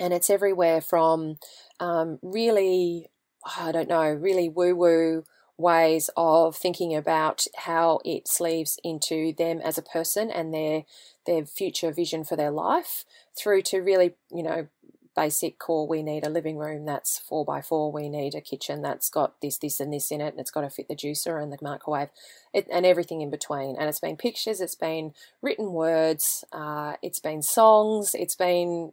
and 0.00 0.12
it's 0.12 0.28
everywhere 0.28 0.80
from 0.80 1.36
um, 1.78 2.18
really, 2.20 3.10
I 3.58 3.70
don't 3.70 3.88
know, 3.88 4.10
really 4.10 4.48
woo 4.48 4.74
woo 4.74 5.24
ways 5.56 6.10
of 6.16 6.56
thinking 6.56 6.94
about 6.94 7.44
how 7.56 8.00
it 8.04 8.26
sleeves 8.26 8.78
into 8.82 9.32
them 9.36 9.60
as 9.60 9.78
a 9.78 9.82
person 9.82 10.30
and 10.30 10.52
their 10.52 10.84
their 11.26 11.46
future 11.46 11.92
vision 11.92 12.24
for 12.24 12.36
their 12.36 12.50
life 12.50 13.04
through 13.38 13.62
to 13.62 13.78
really 13.78 14.14
you 14.34 14.42
know 14.42 14.66
basic 15.14 15.58
core 15.58 15.86
we 15.86 16.02
need 16.02 16.26
a 16.26 16.30
living 16.30 16.58
room 16.58 16.84
that's 16.84 17.18
four 17.18 17.44
by 17.44 17.62
four 17.62 17.92
we 17.92 18.08
need 18.08 18.34
a 18.34 18.40
kitchen 18.40 18.82
that's 18.82 19.08
got 19.08 19.40
this 19.40 19.58
this 19.58 19.78
and 19.78 19.92
this 19.92 20.10
in 20.10 20.20
it 20.20 20.32
and 20.32 20.40
it's 20.40 20.50
got 20.50 20.62
to 20.62 20.70
fit 20.70 20.88
the 20.88 20.96
juicer 20.96 21.40
and 21.40 21.52
the 21.52 21.58
microwave 21.62 22.08
it, 22.52 22.66
and 22.70 22.84
everything 22.84 23.20
in 23.20 23.30
between. 23.30 23.76
And 23.76 23.88
it's 23.88 24.00
been 24.00 24.16
pictures 24.16 24.60
it's 24.60 24.74
been 24.74 25.12
written 25.40 25.72
words 25.72 26.44
uh, 26.52 26.94
it's 27.00 27.20
been 27.20 27.42
songs 27.42 28.14
it's 28.14 28.34
been 28.34 28.92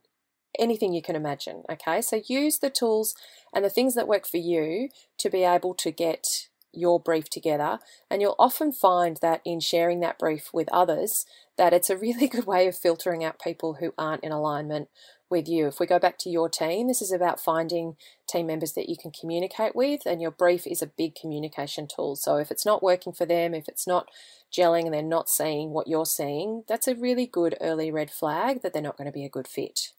anything 0.60 0.94
you 0.94 1.02
can 1.02 1.16
imagine 1.16 1.64
okay? 1.72 2.02
So 2.02 2.22
use 2.28 2.60
the 2.60 2.70
tools 2.70 3.16
and 3.54 3.66
the 3.66 3.70
things 3.70 3.96
that 3.96 4.08
work 4.08 4.28
for 4.28 4.38
you 4.38 4.90
to 5.18 5.30
be 5.30 5.44
able 5.44 5.74
to 5.76 5.90
get 5.90 6.50
your 6.74 7.00
brief 7.00 7.30
together 7.30 7.80
and 8.10 8.22
you'll 8.22 8.36
often 8.40 8.72
find 8.72 9.18
that 9.22 9.42
in 9.46 9.60
sharing 9.60 10.00
that 10.00 10.20
brief 10.20 10.50
with 10.54 10.70
others 10.72 11.26
that 11.58 11.74
it's 11.74 11.90
a 11.90 11.98
really 11.98 12.28
good 12.30 12.46
way 12.46 12.68
of 12.68 12.78
filtering 12.78 13.24
out 13.24 13.42
people 13.42 13.76
who 13.76 13.94
aren't 13.98 14.24
in 14.24 14.32
alignment 14.32 14.90
with 15.30 15.48
you. 15.48 15.68
If 15.68 15.80
we 15.80 15.86
go 15.86 16.00
back 16.00 16.18
to 16.20 16.30
your 16.30 16.50
team 16.50 16.88
this 16.88 17.02
is 17.02 17.12
about 17.12 17.40
finding 17.40 17.96
team 18.28 18.48
members 18.48 18.74
that 18.74 18.90
you 18.90 18.96
can 18.98 19.12
communicate 19.12 19.76
with 19.76 20.02
and 20.06 20.22
your 20.22 20.32
brief 20.32 20.66
is 20.68 20.82
a 20.82 20.88
big 20.88 21.16
communication 21.16 21.88
tool. 21.88 22.16
So 22.16 22.38
if 22.38 22.52
it's 22.52 22.66
not 22.66 22.84
working 22.84 23.14
for 23.14 23.26
them 23.26 23.54
if 23.54 23.68
it's 23.68 23.88
not 23.88 24.10
gelling 24.52 24.86
and 24.86 24.94
they're 24.94 25.02
not 25.02 25.30
seeing 25.30 25.72
what 25.72 25.88
you're 25.88 26.06
seeing 26.06 26.64
that's 26.68 26.88
a 26.88 26.96
really 26.96 27.26
good 27.26 27.56
early 27.62 27.92
red 27.92 28.12
flag 28.12 28.62
that 28.62 28.74
they're 28.74 28.82
not 28.82 28.98
going 28.98 29.06
to 29.06 29.12
be 29.12 29.26
a 29.26 29.30
good 29.30 29.48
fit 29.48 29.92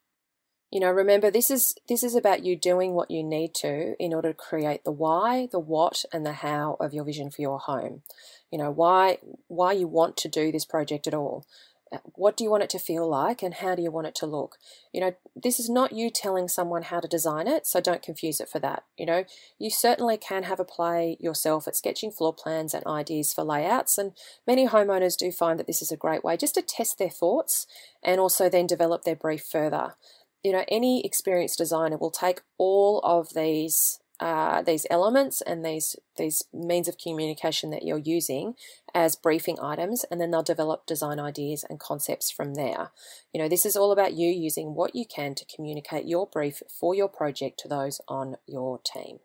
you 0.72 0.80
know 0.80 0.90
remember 0.90 1.30
this 1.30 1.50
is 1.50 1.74
this 1.86 2.02
is 2.02 2.14
about 2.14 2.44
you 2.44 2.56
doing 2.56 2.94
what 2.94 3.10
you 3.10 3.22
need 3.22 3.54
to 3.54 3.94
in 4.00 4.14
order 4.14 4.30
to 4.30 4.34
create 4.34 4.84
the 4.84 4.90
why 4.90 5.46
the 5.52 5.60
what 5.60 6.02
and 6.12 6.24
the 6.24 6.32
how 6.32 6.78
of 6.80 6.94
your 6.94 7.04
vision 7.04 7.30
for 7.30 7.42
your 7.42 7.58
home. 7.58 8.02
You 8.50 8.58
know 8.58 8.70
why 8.70 9.18
why 9.48 9.72
you 9.72 9.86
want 9.86 10.16
to 10.18 10.28
do 10.28 10.50
this 10.50 10.64
project 10.64 11.06
at 11.06 11.14
all. 11.14 11.46
Uh, 11.92 11.98
what 12.14 12.38
do 12.38 12.44
you 12.44 12.50
want 12.50 12.62
it 12.62 12.70
to 12.70 12.78
feel 12.78 13.06
like 13.06 13.42
and 13.42 13.52
how 13.52 13.74
do 13.74 13.82
you 13.82 13.90
want 13.90 14.06
it 14.06 14.14
to 14.14 14.26
look? 14.26 14.56
You 14.94 15.02
know 15.02 15.12
this 15.36 15.60
is 15.60 15.68
not 15.68 15.92
you 15.92 16.08
telling 16.08 16.48
someone 16.48 16.84
how 16.84 17.00
to 17.00 17.06
design 17.06 17.46
it 17.46 17.66
so 17.66 17.82
don't 17.82 18.02
confuse 18.02 18.40
it 18.40 18.48
for 18.48 18.58
that. 18.60 18.84
You 18.96 19.04
know 19.04 19.24
you 19.58 19.68
certainly 19.68 20.16
can 20.16 20.44
have 20.44 20.58
a 20.58 20.64
play 20.64 21.18
yourself 21.20 21.68
at 21.68 21.76
sketching 21.76 22.10
floor 22.10 22.32
plans 22.32 22.72
and 22.72 22.86
ideas 22.86 23.34
for 23.34 23.44
layouts 23.44 23.98
and 23.98 24.12
many 24.46 24.66
homeowners 24.66 25.18
do 25.18 25.32
find 25.32 25.58
that 25.58 25.66
this 25.66 25.82
is 25.82 25.92
a 25.92 25.98
great 25.98 26.24
way 26.24 26.38
just 26.38 26.54
to 26.54 26.62
test 26.62 26.96
their 26.96 27.10
thoughts 27.10 27.66
and 28.02 28.18
also 28.18 28.48
then 28.48 28.66
develop 28.66 29.02
their 29.02 29.14
brief 29.14 29.44
further 29.44 29.96
you 30.42 30.52
know, 30.52 30.64
any 30.68 31.04
experienced 31.04 31.58
designer 31.58 31.96
will 31.96 32.10
take 32.10 32.40
all 32.58 33.00
of 33.00 33.34
these 33.34 33.98
uh, 34.20 34.62
these 34.62 34.86
elements 34.88 35.40
and 35.40 35.64
these 35.64 35.96
these 36.16 36.44
means 36.52 36.86
of 36.86 36.96
communication 36.96 37.70
that 37.70 37.82
you're 37.82 37.98
using 37.98 38.54
as 38.94 39.16
briefing 39.16 39.58
items, 39.60 40.04
and 40.10 40.20
then 40.20 40.30
they'll 40.30 40.44
develop 40.44 40.86
design 40.86 41.18
ideas 41.18 41.64
and 41.68 41.80
concepts 41.80 42.30
from 42.30 42.54
there. 42.54 42.92
You 43.32 43.40
know, 43.40 43.48
this 43.48 43.66
is 43.66 43.76
all 43.76 43.90
about 43.90 44.12
you 44.14 44.28
using 44.28 44.74
what 44.74 44.94
you 44.94 45.04
can 45.06 45.34
to 45.34 45.44
communicate 45.44 46.06
your 46.06 46.26
brief 46.26 46.62
for 46.68 46.94
your 46.94 47.08
project 47.08 47.58
to 47.60 47.68
those 47.68 48.00
on 48.06 48.36
your 48.46 48.78
team. 48.78 49.18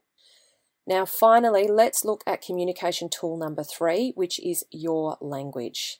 Now, 0.87 1.05
finally, 1.05 1.67
let's 1.67 2.05
look 2.05 2.23
at 2.25 2.41
communication 2.41 3.09
tool 3.09 3.37
number 3.37 3.63
three, 3.63 4.13
which 4.15 4.39
is 4.39 4.63
your 4.71 5.17
language. 5.19 5.99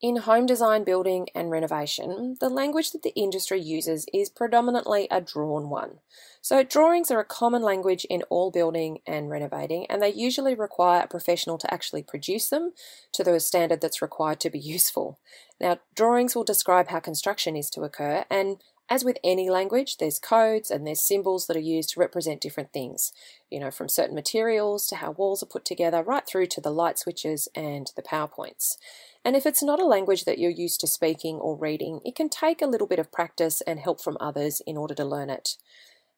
In 0.00 0.18
home 0.18 0.46
design, 0.46 0.84
building, 0.84 1.26
and 1.34 1.50
renovation, 1.50 2.36
the 2.38 2.48
language 2.48 2.92
that 2.92 3.02
the 3.02 3.14
industry 3.16 3.60
uses 3.60 4.06
is 4.14 4.28
predominantly 4.28 5.08
a 5.10 5.20
drawn 5.20 5.70
one. 5.70 5.98
So, 6.40 6.62
drawings 6.62 7.10
are 7.10 7.18
a 7.18 7.24
common 7.24 7.62
language 7.62 8.04
in 8.04 8.22
all 8.30 8.52
building 8.52 9.00
and 9.08 9.28
renovating, 9.28 9.86
and 9.86 10.00
they 10.00 10.12
usually 10.12 10.54
require 10.54 11.02
a 11.02 11.08
professional 11.08 11.58
to 11.58 11.74
actually 11.74 12.04
produce 12.04 12.48
them 12.48 12.74
to 13.12 13.24
the 13.24 13.40
standard 13.40 13.80
that's 13.80 14.00
required 14.00 14.38
to 14.40 14.50
be 14.50 14.58
useful. 14.76 15.18
Now, 15.60 15.78
drawings 15.96 16.36
will 16.36 16.44
describe 16.44 16.88
how 16.88 17.00
construction 17.00 17.56
is 17.56 17.68
to 17.70 17.82
occur, 17.82 18.24
and 18.30 18.62
as 18.90 19.04
with 19.04 19.18
any 19.22 19.50
language, 19.50 19.98
there's 19.98 20.18
codes 20.18 20.70
and 20.70 20.86
there's 20.86 21.06
symbols 21.06 21.46
that 21.46 21.56
are 21.56 21.60
used 21.60 21.90
to 21.90 22.00
represent 22.00 22.40
different 22.40 22.72
things, 22.72 23.12
you 23.50 23.60
know, 23.60 23.70
from 23.70 23.88
certain 23.88 24.14
materials 24.14 24.86
to 24.86 24.96
how 24.96 25.10
walls 25.10 25.42
are 25.42 25.46
put 25.46 25.64
together, 25.64 26.02
right 26.02 26.26
through 26.26 26.46
to 26.46 26.60
the 26.60 26.70
light 26.70 26.98
switches 26.98 27.48
and 27.54 27.92
the 27.96 28.02
power 28.02 28.28
points. 28.28 28.78
And 29.24 29.36
if 29.36 29.44
it's 29.44 29.62
not 29.62 29.80
a 29.80 29.84
language 29.84 30.24
that 30.24 30.38
you're 30.38 30.50
used 30.50 30.80
to 30.80 30.86
speaking 30.86 31.36
or 31.36 31.56
reading, 31.56 32.00
it 32.04 32.16
can 32.16 32.30
take 32.30 32.62
a 32.62 32.66
little 32.66 32.86
bit 32.86 32.98
of 32.98 33.12
practice 33.12 33.60
and 33.62 33.78
help 33.78 34.00
from 34.00 34.16
others 34.20 34.62
in 34.66 34.76
order 34.76 34.94
to 34.94 35.04
learn 35.04 35.28
it. 35.28 35.56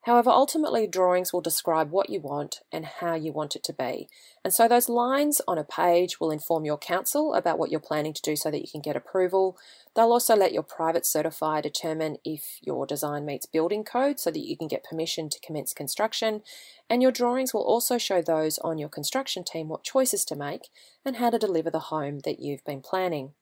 However, 0.04 0.30
ultimately, 0.30 0.86
drawings 0.86 1.30
will 1.30 1.42
describe 1.42 1.90
what 1.90 2.08
you 2.08 2.20
want 2.20 2.60
and 2.72 2.86
how 2.86 3.14
you 3.14 3.32
want 3.32 3.54
it 3.54 3.62
to 3.64 3.72
be. 3.74 4.08
And 4.42 4.52
so, 4.52 4.66
those 4.66 4.88
lines 4.88 5.42
on 5.46 5.58
a 5.58 5.64
page 5.64 6.18
will 6.18 6.30
inform 6.30 6.64
your 6.64 6.78
council 6.78 7.34
about 7.34 7.58
what 7.58 7.70
you're 7.70 7.80
planning 7.80 8.14
to 8.14 8.22
do 8.22 8.34
so 8.34 8.50
that 8.50 8.62
you 8.62 8.68
can 8.70 8.80
get 8.80 8.96
approval. 8.96 9.58
They'll 9.94 10.12
also 10.12 10.34
let 10.34 10.54
your 10.54 10.62
private 10.62 11.02
certifier 11.02 11.62
determine 11.62 12.16
if 12.24 12.58
your 12.62 12.86
design 12.86 13.26
meets 13.26 13.44
building 13.44 13.84
code 13.84 14.18
so 14.18 14.30
that 14.30 14.46
you 14.46 14.56
can 14.56 14.68
get 14.68 14.84
permission 14.84 15.28
to 15.28 15.40
commence 15.40 15.74
construction. 15.74 16.42
And 16.88 17.02
your 17.02 17.12
drawings 17.12 17.52
will 17.52 17.64
also 17.64 17.98
show 17.98 18.22
those 18.22 18.58
on 18.60 18.78
your 18.78 18.88
construction 18.88 19.44
team 19.44 19.68
what 19.68 19.84
choices 19.84 20.24
to 20.26 20.36
make 20.36 20.70
and 21.04 21.16
how 21.16 21.28
to 21.28 21.38
deliver 21.38 21.70
the 21.70 21.78
home 21.78 22.20
that 22.20 22.40
you've 22.40 22.64
been 22.64 22.80
planning. 22.80 23.32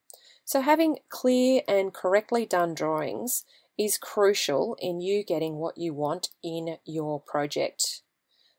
So, 0.45 0.63
having 0.63 0.97
clear 1.09 1.63
and 1.69 1.95
correctly 1.95 2.47
done 2.47 2.75
drawings 2.75 3.45
is 3.79 3.99
crucial 3.99 4.77
in 4.81 5.01
you 5.01 5.25
getting 5.25 5.57
what 5.57 5.79
you 5.79 5.95
want 5.95 6.31
in 6.43 6.79
your 6.85 7.21
project. 7.21 8.03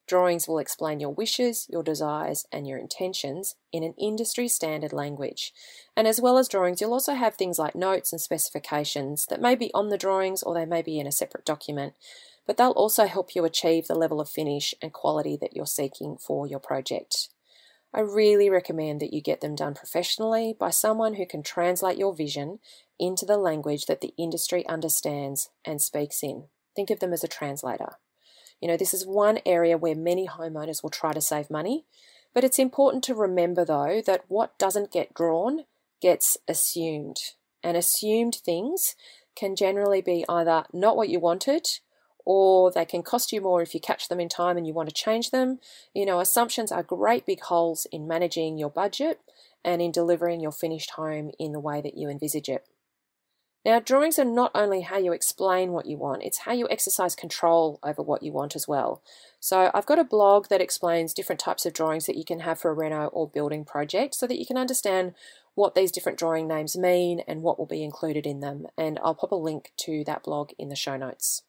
Drawings 0.07 0.47
will 0.47 0.57
explain 0.57 0.99
your 0.99 1.13
wishes, 1.13 1.67
your 1.69 1.83
desires, 1.83 2.45
and 2.51 2.67
your 2.67 2.79
intentions 2.79 3.55
in 3.71 3.83
an 3.83 3.93
industry 3.99 4.47
standard 4.47 4.91
language. 4.91 5.53
And 5.95 6.07
as 6.07 6.19
well 6.19 6.39
as 6.39 6.47
drawings, 6.47 6.81
you'll 6.81 6.93
also 6.93 7.13
have 7.13 7.35
things 7.35 7.59
like 7.59 7.75
notes 7.75 8.11
and 8.11 8.19
specifications 8.19 9.27
that 9.27 9.39
may 9.39 9.53
be 9.53 9.69
on 9.75 9.89
the 9.89 9.99
drawings 9.99 10.41
or 10.41 10.55
they 10.55 10.65
may 10.65 10.81
be 10.81 10.99
in 10.99 11.05
a 11.05 11.11
separate 11.11 11.45
document, 11.45 11.93
but 12.47 12.57
they'll 12.57 12.71
also 12.71 13.05
help 13.05 13.35
you 13.35 13.45
achieve 13.45 13.85
the 13.85 13.93
level 13.93 14.19
of 14.19 14.27
finish 14.27 14.73
and 14.81 14.93
quality 14.93 15.37
that 15.39 15.55
you're 15.55 15.67
seeking 15.67 16.17
for 16.17 16.47
your 16.47 16.59
project. 16.59 17.29
I 17.93 18.01
really 18.01 18.49
recommend 18.49 18.99
that 18.99 19.13
you 19.13 19.21
get 19.21 19.41
them 19.41 19.55
done 19.55 19.73
professionally 19.73 20.55
by 20.57 20.69
someone 20.69 21.15
who 21.15 21.25
can 21.25 21.41
translate 21.41 21.97
your 21.97 22.13
vision 22.13 22.59
into 22.99 23.25
the 23.25 23.37
language 23.37 23.85
that 23.87 24.01
the 24.01 24.13
industry 24.17 24.65
understands 24.67 25.49
and 25.65 25.81
speaks 25.81 26.21
in. 26.21 26.45
Think 26.75 26.91
of 26.91 26.99
them 26.99 27.13
as 27.13 27.23
a 27.23 27.27
translator. 27.27 27.93
You 28.61 28.67
know, 28.67 28.77
this 28.77 28.93
is 28.93 29.07
one 29.07 29.39
area 29.45 29.77
where 29.77 29.95
many 29.95 30.27
homeowners 30.27 30.83
will 30.83 30.89
try 30.89 31.13
to 31.13 31.21
save 31.21 31.49
money, 31.49 31.85
but 32.33 32.43
it's 32.43 32.59
important 32.59 33.03
to 33.05 33.15
remember 33.15 33.65
though 33.65 34.01
that 34.05 34.25
what 34.27 34.57
doesn't 34.59 34.91
get 34.91 35.13
drawn 35.13 35.65
gets 36.01 36.37
assumed. 36.47 37.17
And 37.63 37.75
assumed 37.75 38.35
things 38.35 38.95
can 39.35 39.55
generally 39.55 40.01
be 40.01 40.25
either 40.29 40.65
not 40.71 40.95
what 40.95 41.09
you 41.09 41.19
wanted 41.19 41.65
or 42.31 42.69
they 42.69 42.85
can 42.85 43.01
cost 43.01 43.31
you 43.31 43.41
more 43.41 43.59
if 43.59 43.73
you 43.73 43.79
catch 43.79 44.07
them 44.07 44.19
in 44.19 44.29
time 44.29 44.55
and 44.55 44.67
you 44.67 44.71
want 44.71 44.87
to 44.87 44.93
change 44.93 45.31
them. 45.31 45.57
You 45.95 46.05
know, 46.05 46.19
assumptions 46.19 46.71
are 46.71 46.83
great 46.83 47.25
big 47.25 47.41
holes 47.41 47.87
in 47.91 48.07
managing 48.07 48.59
your 48.59 48.69
budget 48.69 49.19
and 49.65 49.81
in 49.81 49.91
delivering 49.91 50.39
your 50.39 50.51
finished 50.51 50.91
home 50.91 51.31
in 51.39 51.53
the 51.53 51.59
way 51.59 51.81
that 51.81 51.97
you 51.97 52.07
envisage 52.07 52.47
it. 52.47 52.67
Now, 53.65 53.79
drawings 53.79 54.19
are 54.19 54.25
not 54.25 54.51
only 54.53 54.81
how 54.81 54.99
you 54.99 55.11
explain 55.11 55.71
what 55.71 55.87
you 55.87 55.97
want, 55.97 56.21
it's 56.21 56.41
how 56.41 56.51
you 56.53 56.67
exercise 56.69 57.15
control 57.15 57.79
over 57.81 58.03
what 58.03 58.21
you 58.21 58.31
want 58.31 58.55
as 58.55 58.67
well. 58.67 59.01
So, 59.39 59.71
I've 59.73 59.87
got 59.87 59.97
a 59.97 60.03
blog 60.03 60.49
that 60.49 60.61
explains 60.61 61.15
different 61.15 61.39
types 61.39 61.65
of 61.65 61.73
drawings 61.73 62.05
that 62.05 62.15
you 62.15 62.23
can 62.23 62.41
have 62.41 62.59
for 62.59 62.69
a 62.69 62.75
reno 62.75 63.07
or 63.07 63.27
building 63.27 63.65
project 63.65 64.13
so 64.13 64.27
that 64.27 64.37
you 64.37 64.45
can 64.45 64.55
understand 64.55 65.15
what 65.55 65.73
these 65.73 65.91
different 65.91 66.19
drawing 66.19 66.47
names 66.47 66.77
mean 66.77 67.21
and 67.27 67.41
what 67.41 67.57
will 67.57 67.65
be 67.65 67.83
included 67.83 68.27
in 68.27 68.39
them. 68.39 68.67
And 68.77 68.99
I'll 69.03 69.15
pop 69.15 69.31
a 69.31 69.35
link 69.35 69.71
to 69.77 70.03
that 70.05 70.21
blog 70.21 70.51
in 70.59 70.69
the 70.69 70.75
show 70.75 70.95
notes. 70.95 71.41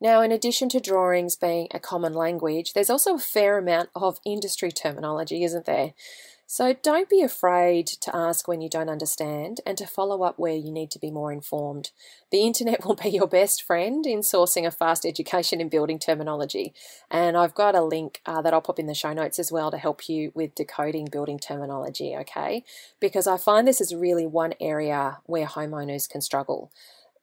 Now, 0.00 0.22
in 0.22 0.32
addition 0.32 0.70
to 0.70 0.80
drawings 0.80 1.36
being 1.36 1.68
a 1.72 1.78
common 1.78 2.14
language, 2.14 2.72
there's 2.72 2.90
also 2.90 3.16
a 3.16 3.18
fair 3.18 3.58
amount 3.58 3.90
of 3.94 4.18
industry 4.24 4.72
terminology, 4.72 5.44
isn't 5.44 5.66
there? 5.66 5.92
So 6.52 6.72
don't 6.72 7.08
be 7.08 7.22
afraid 7.22 7.86
to 7.86 8.16
ask 8.16 8.48
when 8.48 8.60
you 8.60 8.68
don't 8.68 8.88
understand 8.88 9.60
and 9.64 9.78
to 9.78 9.86
follow 9.86 10.24
up 10.24 10.36
where 10.36 10.56
you 10.56 10.72
need 10.72 10.90
to 10.90 10.98
be 10.98 11.12
more 11.12 11.30
informed. 11.30 11.92
The 12.32 12.40
internet 12.40 12.84
will 12.84 12.96
be 12.96 13.10
your 13.10 13.28
best 13.28 13.62
friend 13.62 14.04
in 14.04 14.20
sourcing 14.20 14.66
a 14.66 14.72
fast 14.72 15.06
education 15.06 15.60
in 15.60 15.68
building 15.68 16.00
terminology. 16.00 16.74
And 17.08 17.36
I've 17.36 17.54
got 17.54 17.76
a 17.76 17.82
link 17.82 18.20
uh, 18.26 18.42
that 18.42 18.52
I'll 18.52 18.62
pop 18.62 18.80
in 18.80 18.86
the 18.86 18.94
show 18.94 19.12
notes 19.12 19.38
as 19.38 19.52
well 19.52 19.70
to 19.70 19.78
help 19.78 20.08
you 20.08 20.32
with 20.34 20.56
decoding 20.56 21.04
building 21.04 21.38
terminology, 21.38 22.16
okay? 22.16 22.64
Because 22.98 23.28
I 23.28 23.36
find 23.36 23.68
this 23.68 23.80
is 23.80 23.94
really 23.94 24.26
one 24.26 24.54
area 24.60 25.18
where 25.26 25.46
homeowners 25.46 26.08
can 26.08 26.20
struggle 26.20 26.72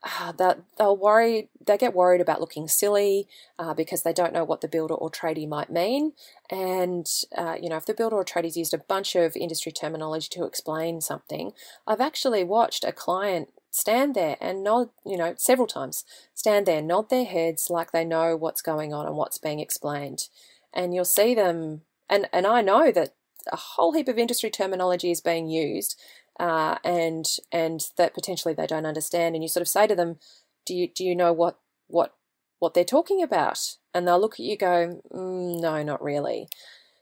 uh, 0.03 0.31
that 0.33 0.59
they'll 0.77 0.95
worry 0.95 1.49
they 1.65 1.77
get 1.77 1.95
worried 1.95 2.21
about 2.21 2.39
looking 2.39 2.67
silly 2.67 3.27
uh, 3.57 3.73
because 3.73 4.03
they 4.03 4.13
don't 4.13 4.33
know 4.33 4.43
what 4.43 4.61
the 4.61 4.67
builder 4.67 4.93
or 4.93 5.09
tradie 5.09 5.47
might 5.47 5.71
mean. 5.71 6.13
And 6.49 7.07
uh, 7.35 7.55
you 7.61 7.69
know 7.69 7.77
if 7.77 7.85
the 7.85 7.93
builder 7.93 8.15
or 8.15 8.25
tradies 8.25 8.55
used 8.55 8.73
a 8.73 8.77
bunch 8.77 9.15
of 9.15 9.35
industry 9.35 9.71
terminology 9.71 10.27
to 10.31 10.45
explain 10.45 11.01
something 11.01 11.51
i've 11.87 12.01
actually 12.01 12.43
watched 12.43 12.83
a 12.83 12.91
client 12.91 13.49
stand 13.71 14.15
there 14.15 14.37
and 14.39 14.63
nod 14.63 14.89
you 15.05 15.17
know 15.17 15.33
several 15.37 15.67
times 15.67 16.03
stand 16.33 16.65
there 16.65 16.81
nod 16.81 17.09
their 17.09 17.25
heads 17.25 17.69
like 17.69 17.91
they 17.91 18.05
know 18.05 18.35
what's 18.35 18.61
going 18.61 18.93
on 18.93 19.05
and 19.05 19.17
what's 19.17 19.37
being 19.37 19.59
explained. 19.59 20.29
And 20.73 20.93
you'll 20.93 21.05
see 21.05 21.33
them 21.33 21.81
and 22.09 22.29
and 22.31 22.45
i 22.45 22.61
know 22.61 22.91
that 22.91 23.13
a 23.51 23.55
whole 23.55 23.93
heap 23.93 24.07
of 24.07 24.17
industry 24.17 24.49
terminology 24.49 25.09
is 25.11 25.21
being 25.21 25.47
used 25.49 25.99
uh, 26.39 26.77
and 26.83 27.25
and 27.51 27.81
that 27.97 28.13
potentially 28.13 28.53
they 28.53 28.67
don't 28.67 28.85
understand, 28.85 29.35
and 29.35 29.43
you 29.43 29.49
sort 29.49 29.61
of 29.61 29.67
say 29.67 29.87
to 29.87 29.95
them, 29.95 30.17
"Do 30.65 30.75
you 30.75 30.87
do 30.87 31.03
you 31.03 31.15
know 31.15 31.33
what 31.33 31.59
what 31.87 32.15
what 32.59 32.73
they're 32.73 32.83
talking 32.83 33.21
about?" 33.21 33.75
And 33.93 34.07
they'll 34.07 34.19
look 34.19 34.35
at 34.35 34.45
you, 34.45 34.57
go, 34.57 35.01
mm, 35.13 35.61
"No, 35.61 35.83
not 35.83 36.03
really." 36.03 36.47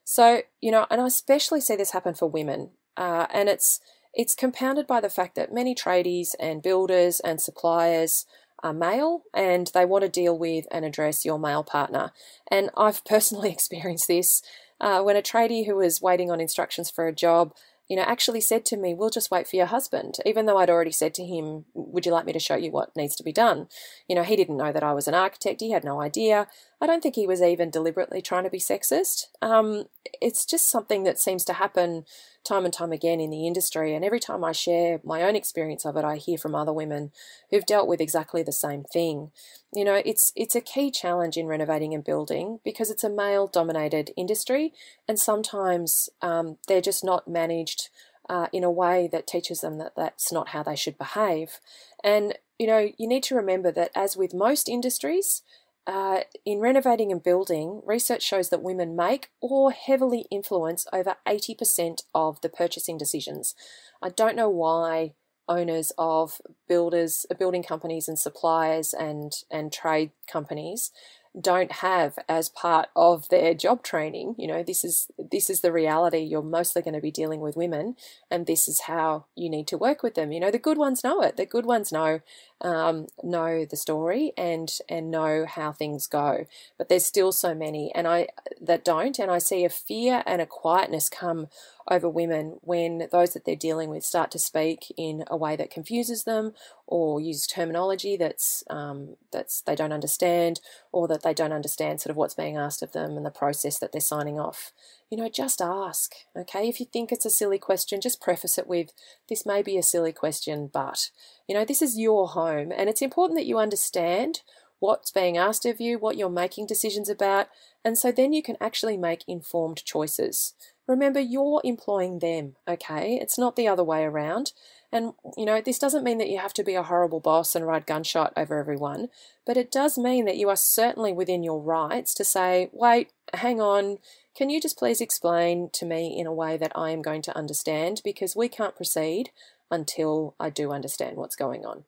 So 0.03 0.41
you 0.61 0.71
know, 0.71 0.85
and 0.89 1.01
I 1.01 1.07
especially 1.07 1.61
see 1.61 1.75
this 1.75 1.91
happen 1.91 2.13
for 2.13 2.29
women, 2.29 2.71
uh, 2.97 3.27
and 3.33 3.49
it's 3.49 3.79
it's 4.13 4.35
compounded 4.35 4.87
by 4.87 5.01
the 5.01 5.09
fact 5.09 5.35
that 5.35 5.53
many 5.53 5.75
tradies 5.75 6.29
and 6.39 6.63
builders 6.63 7.19
and 7.19 7.41
suppliers 7.41 8.25
are 8.63 8.73
male 8.73 9.23
and 9.33 9.69
they 9.73 9.85
want 9.85 10.03
to 10.03 10.09
deal 10.09 10.37
with 10.37 10.65
and 10.71 10.85
address 10.85 11.25
your 11.25 11.37
male 11.37 11.63
partner. 11.63 12.11
And 12.49 12.69
I've 12.77 13.03
personally 13.05 13.51
experienced 13.51 14.07
this 14.07 14.41
uh, 14.79 15.01
when 15.01 15.15
a 15.15 15.21
tradie 15.21 15.65
who 15.65 15.75
was 15.75 16.01
waiting 16.01 16.31
on 16.31 16.41
instructions 16.41 16.89
for 16.89 17.07
a 17.07 17.13
job 17.15 17.53
you 17.87 17.95
know, 17.95 18.03
actually 18.03 18.41
said 18.41 18.65
to 18.65 18.77
me, 18.77 18.93
We'll 18.93 19.09
just 19.09 19.31
wait 19.31 19.47
for 19.47 19.55
your 19.55 19.67
husband, 19.67 20.17
even 20.25 20.45
though 20.45 20.57
I'd 20.57 20.69
already 20.69 20.91
said 20.91 21.13
to 21.15 21.25
him, 21.25 21.65
Would 21.73 22.05
you 22.05 22.11
like 22.11 22.25
me 22.25 22.33
to 22.33 22.39
show 22.39 22.55
you 22.55 22.71
what 22.71 22.95
needs 22.95 23.15
to 23.17 23.23
be 23.23 23.31
done? 23.31 23.67
You 24.07 24.15
know, 24.15 24.23
he 24.23 24.35
didn't 24.35 24.57
know 24.57 24.71
that 24.71 24.83
I 24.83 24.93
was 24.93 25.07
an 25.07 25.13
architect, 25.13 25.61
he 25.61 25.71
had 25.71 25.83
no 25.83 26.01
idea. 26.01 26.47
I 26.85 26.87
don't 26.87 27.01
think 27.01 27.15
he 27.15 27.25
was 27.25 27.41
even 27.41 27.71
deliberately 27.71 28.21
trying 28.21 28.43
to 28.43 28.49
be 28.51 28.59
sexist. 28.59 29.29
Um, 29.41 29.85
it's 30.21 30.45
just 30.45 30.69
something 30.69 31.01
that 31.05 31.17
seems 31.17 31.43
to 31.45 31.53
happen 31.53 32.05
time 32.43 32.63
and 32.63 32.71
time 32.71 32.91
again 32.91 33.19
in 33.19 33.31
the 33.31 33.47
industry. 33.47 33.95
And 33.95 34.05
every 34.05 34.19
time 34.19 34.43
I 34.43 34.51
share 34.51 35.01
my 35.03 35.23
own 35.23 35.35
experience 35.35 35.83
of 35.83 35.97
it, 35.97 36.05
I 36.05 36.17
hear 36.17 36.37
from 36.37 36.53
other 36.53 36.71
women 36.71 37.11
who've 37.49 37.65
dealt 37.65 37.87
with 37.87 38.01
exactly 38.01 38.43
the 38.43 38.51
same 38.51 38.83
thing. 38.83 39.31
You 39.73 39.83
know, 39.83 39.99
it's 40.05 40.31
it's 40.35 40.53
a 40.53 40.61
key 40.61 40.91
challenge 40.91 41.37
in 41.37 41.47
renovating 41.47 41.95
and 41.95 42.03
building 42.03 42.59
because 42.63 42.91
it's 42.91 43.03
a 43.03 43.09
male 43.09 43.47
dominated 43.47 44.11
industry, 44.15 44.71
and 45.07 45.19
sometimes 45.19 46.07
um, 46.21 46.57
they're 46.67 46.81
just 46.81 47.03
not 47.03 47.27
managed. 47.27 47.89
Uh, 48.27 48.47
in 48.51 48.63
a 48.63 48.71
way 48.71 49.07
that 49.11 49.27
teaches 49.27 49.61
them 49.61 49.77
that 49.77 49.95
that's 49.95 50.31
not 50.31 50.49
how 50.49 50.63
they 50.63 50.75
should 50.75 50.97
behave. 50.97 51.59
And, 52.03 52.33
you 52.57 52.65
know, 52.65 52.89
you 52.97 53.07
need 53.07 53.21
to 53.25 53.35
remember 53.35 53.71
that 53.73 53.91
as 53.93 54.17
with 54.17 54.33
most 54.33 54.67
industries, 54.67 55.43
uh, 55.87 56.21
in 56.45 56.59
renovating 56.59 57.11
and 57.11 57.21
building, 57.21 57.81
research 57.85 58.23
shows 58.23 58.49
that 58.49 58.63
women 58.63 58.95
make 58.95 59.29
or 59.39 59.71
heavily 59.71 60.25
influence 60.31 60.87
over 60.91 61.15
80% 61.27 62.01
of 62.13 62.41
the 62.41 62.49
purchasing 62.49 62.97
decisions. 62.97 63.55
I 64.01 64.09
don't 64.09 64.35
know 64.35 64.49
why 64.49 65.13
owners 65.47 65.91
of 65.97 66.41
builders, 66.67 67.25
building 67.37 67.61
companies 67.61 68.07
and 68.07 68.17
suppliers 68.17 68.93
and, 68.93 69.31
and 69.51 69.71
trade 69.71 70.11
companies 70.27 70.91
don't 71.39 71.71
have 71.73 72.17
as 72.29 72.49
part 72.49 72.87
of 72.95 73.27
their 73.29 73.53
job 73.53 73.83
training. 73.83 74.35
You 74.37 74.47
know 74.47 74.63
this 74.63 74.83
is 74.83 75.07
this 75.17 75.49
is 75.49 75.61
the 75.61 75.71
reality. 75.71 76.19
You're 76.19 76.41
mostly 76.41 76.81
going 76.81 76.93
to 76.93 77.01
be 77.01 77.11
dealing 77.11 77.41
with 77.41 77.57
women 77.57 77.95
and 78.31 78.45
this 78.45 78.67
is 78.67 78.81
how 78.81 79.25
you 79.35 79.49
need 79.49 79.67
to 79.67 79.77
work 79.77 80.01
with 80.01 80.15
them. 80.15 80.31
You 80.31 80.39
know 80.39 80.51
the 80.51 80.59
good 80.59 80.77
ones 80.77 81.03
know 81.03 81.21
it. 81.21 81.35
The 81.35 81.45
good 81.45 81.65
ones 81.65 81.91
know 81.91 82.21
um, 82.61 83.07
know 83.23 83.65
the 83.65 83.77
story 83.77 84.31
and 84.37 84.71
and 84.89 85.11
know 85.11 85.45
how 85.47 85.71
things 85.71 86.07
go. 86.07 86.45
But 86.77 86.89
there's 86.89 87.05
still 87.05 87.31
so 87.31 87.53
many 87.53 87.91
and 87.93 88.07
i 88.07 88.27
that 88.61 88.85
don't. 88.85 89.19
And 89.19 89.29
i 89.31 89.37
see 89.37 89.65
a 89.65 89.69
fear 89.69 90.23
and 90.25 90.41
a 90.41 90.45
quietness 90.45 91.09
come 91.09 91.47
over 91.89 92.09
women 92.09 92.57
when 92.61 93.07
those 93.11 93.33
that 93.33 93.45
they're 93.45 93.55
dealing 93.55 93.89
with 93.89 94.03
start 94.03 94.31
to 94.31 94.39
speak 94.39 94.91
in 94.97 95.23
a 95.27 95.37
way 95.37 95.55
that 95.55 95.69
confuses 95.69 96.23
them 96.23 96.53
or 96.87 97.21
use 97.21 97.45
terminology 97.45 98.17
that's 98.17 98.63
um, 98.69 99.15
that's 99.31 99.61
they 99.61 99.75
don't 99.75 99.93
understand 99.93 100.59
or 100.91 101.07
that 101.07 101.23
they 101.23 101.33
don't 101.33 101.53
understand 101.53 102.01
sort 102.01 102.11
of 102.11 102.17
what's 102.17 102.33
being 102.33 102.57
asked 102.57 102.81
of 102.81 102.91
them 102.93 103.17
and 103.17 103.25
the 103.25 103.31
process 103.31 103.77
that 103.79 103.91
they're 103.91 104.01
signing 104.01 104.39
off 104.39 104.71
you 105.15 105.21
know 105.21 105.29
just 105.29 105.61
ask 105.61 106.13
okay 106.37 106.67
if 106.67 106.81
you 106.81 106.85
think 106.85 107.09
it's 107.09 107.25
a 107.25 107.29
silly 107.29 107.57
question 107.57 108.01
just 108.01 108.19
preface 108.19 108.57
it 108.57 108.67
with 108.67 108.91
this 109.29 109.45
may 109.45 109.61
be 109.61 109.77
a 109.77 109.83
silly 109.83 110.11
question 110.11 110.69
but 110.71 111.09
you 111.47 111.55
know 111.55 111.63
this 111.63 111.81
is 111.81 111.97
your 111.97 112.27
home 112.27 112.69
and 112.75 112.89
it's 112.89 113.01
important 113.01 113.39
that 113.39 113.45
you 113.45 113.57
understand 113.57 114.41
what's 114.79 115.09
being 115.09 115.37
asked 115.37 115.65
of 115.65 115.79
you, 115.79 115.97
what 115.97 116.17
you're 116.17 116.29
making 116.29 116.67
decisions 116.67 117.09
about, 117.09 117.47
and 117.83 117.97
so 117.97 118.11
then 118.11 118.33
you 118.33 118.43
can 118.43 118.57
actually 118.59 118.97
make 118.97 119.23
informed 119.27 119.83
choices. 119.83 120.53
Remember, 120.87 121.19
you're 121.19 121.61
employing 121.63 122.19
them, 122.19 122.55
okay? 122.67 123.17
It's 123.21 123.37
not 123.37 123.55
the 123.55 123.67
other 123.67 123.83
way 123.83 124.03
around. 124.03 124.51
And, 124.91 125.13
you 125.35 125.45
know, 125.45 125.59
this 125.59 125.79
doesn't 125.79 126.03
mean 126.03 126.19
that 126.19 126.29
you 126.29 126.37
have 126.37 126.53
to 126.53 126.63
be 126.63 126.75
a 126.75 126.83
horrible 126.83 127.19
boss 127.19 127.55
and 127.55 127.65
ride 127.65 127.87
gunshot 127.87 128.33
over 128.37 128.59
everyone, 128.59 129.07
but 129.45 129.57
it 129.57 129.71
does 129.71 129.97
mean 129.97 130.25
that 130.25 130.37
you 130.37 130.49
are 130.49 130.55
certainly 130.55 131.11
within 131.11 131.43
your 131.43 131.61
rights 131.61 132.13
to 132.15 132.23
say, 132.23 132.69
wait, 132.71 133.11
hang 133.33 133.59
on, 133.59 133.97
can 134.35 134.49
you 134.49 134.59
just 134.59 134.77
please 134.77 135.01
explain 135.01 135.69
to 135.73 135.85
me 135.85 136.17
in 136.17 136.27
a 136.27 136.33
way 136.33 136.57
that 136.57 136.73
I 136.75 136.91
am 136.91 137.01
going 137.01 137.21
to 137.23 137.37
understand? 137.37 138.01
Because 138.03 138.35
we 138.35 138.49
can't 138.49 138.75
proceed 138.75 139.31
until 139.71 140.35
I 140.39 140.49
do 140.49 140.71
understand 140.71 141.17
what's 141.17 141.35
going 141.35 141.65
on. 141.65 141.85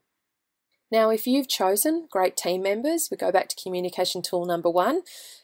Now, 0.90 1.10
if 1.10 1.28
you've 1.28 1.50
chosen 1.50 2.08
great 2.10 2.38
team 2.38 2.64
members, 2.64 3.10
we 3.12 3.18
go 3.18 3.30
back 3.30 3.50
to 3.50 3.62
communication 3.62 4.22
tool 4.22 4.46
number 4.46 4.70
one. 4.70 5.02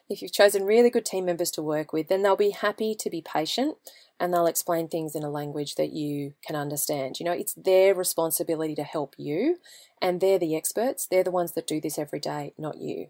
If 0.10 0.22
you've 0.22 0.32
chosen 0.32 0.66
really 0.66 0.90
good 0.90 1.06
team 1.06 1.26
members 1.26 1.52
to 1.52 1.62
work 1.62 1.92
with, 1.92 2.08
then 2.08 2.22
they'll 2.22 2.38
be 2.38 2.52
happy 2.52 2.96
to 2.96 3.10
be 3.10 3.22
patient 3.22 3.76
and 4.20 4.34
they'll 4.34 4.48
explain 4.48 4.88
things 4.88 5.16
in 5.16 5.24
a 5.24 5.30
language 5.30 5.76
that 5.76 5.92
you 5.92 6.34
can 6.46 6.56
understand. 6.56 7.20
You 7.20 7.26
know, 7.26 7.34
it's 7.34 7.54
their 7.56 7.94
responsibility 7.94 8.76
to 8.76 8.84
help 8.84 9.16
you, 9.18 9.58
and 10.02 10.22
they're 10.22 10.40
the 10.40 10.56
experts. 10.56 11.08
They're 11.08 11.26
the 11.26 11.32
ones 11.32 11.54
that 11.54 11.68
do 11.68 11.82
this 11.82 12.00
every 12.00 12.20
day, 12.20 12.54
not 12.58 12.78
you. 12.78 13.08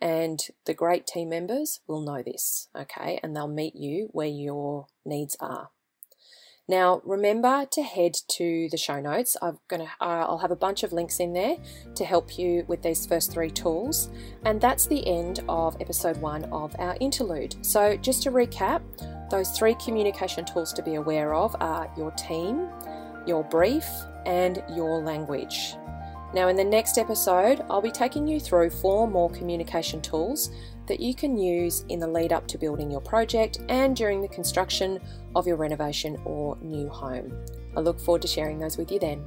And 0.00 0.40
the 0.66 0.74
great 0.74 1.06
team 1.06 1.30
members 1.30 1.80
will 1.86 2.00
know 2.00 2.22
this, 2.22 2.68
okay, 2.76 3.18
and 3.22 3.34
they'll 3.34 3.48
meet 3.48 3.74
you 3.74 4.08
where 4.12 4.26
your 4.26 4.86
needs 5.04 5.36
are. 5.40 5.70
Now, 6.68 7.00
remember 7.04 7.64
to 7.70 7.82
head 7.82 8.14
to 8.28 8.68
the 8.70 8.76
show 8.76 9.00
notes. 9.00 9.36
I'm 9.40 9.58
gonna, 9.68 9.88
uh, 10.00 10.26
I'll 10.26 10.38
have 10.38 10.50
a 10.50 10.56
bunch 10.56 10.82
of 10.82 10.92
links 10.92 11.20
in 11.20 11.32
there 11.32 11.56
to 11.94 12.04
help 12.04 12.36
you 12.38 12.64
with 12.66 12.82
these 12.82 13.06
first 13.06 13.32
three 13.32 13.50
tools, 13.50 14.10
and 14.44 14.60
that's 14.60 14.86
the 14.86 15.06
end 15.06 15.44
of 15.48 15.80
episode 15.80 16.16
one 16.16 16.44
of 16.46 16.74
our 16.80 16.96
interlude. 17.00 17.54
So, 17.64 17.96
just 17.96 18.24
to 18.24 18.32
recap, 18.32 18.82
those 19.30 19.50
three 19.56 19.74
communication 19.74 20.44
tools 20.44 20.72
to 20.72 20.82
be 20.82 20.96
aware 20.96 21.34
of 21.34 21.54
are 21.60 21.88
your 21.96 22.10
team, 22.12 22.68
your 23.26 23.44
brief, 23.44 23.86
and 24.24 24.62
your 24.74 25.00
language. 25.02 25.76
Now, 26.36 26.48
in 26.48 26.56
the 26.56 26.64
next 26.64 26.98
episode, 26.98 27.64
I'll 27.70 27.80
be 27.80 27.90
taking 27.90 28.28
you 28.28 28.38
through 28.38 28.68
four 28.68 29.08
more 29.08 29.30
communication 29.30 30.02
tools 30.02 30.50
that 30.86 31.00
you 31.00 31.14
can 31.14 31.38
use 31.38 31.86
in 31.88 31.98
the 31.98 32.06
lead 32.06 32.30
up 32.30 32.46
to 32.48 32.58
building 32.58 32.90
your 32.90 33.00
project 33.00 33.60
and 33.70 33.96
during 33.96 34.20
the 34.20 34.28
construction 34.28 35.00
of 35.34 35.46
your 35.46 35.56
renovation 35.56 36.20
or 36.26 36.58
new 36.60 36.90
home. 36.90 37.32
I 37.74 37.80
look 37.80 37.98
forward 37.98 38.20
to 38.20 38.28
sharing 38.28 38.58
those 38.58 38.76
with 38.76 38.92
you 38.92 38.98
then. 38.98 39.24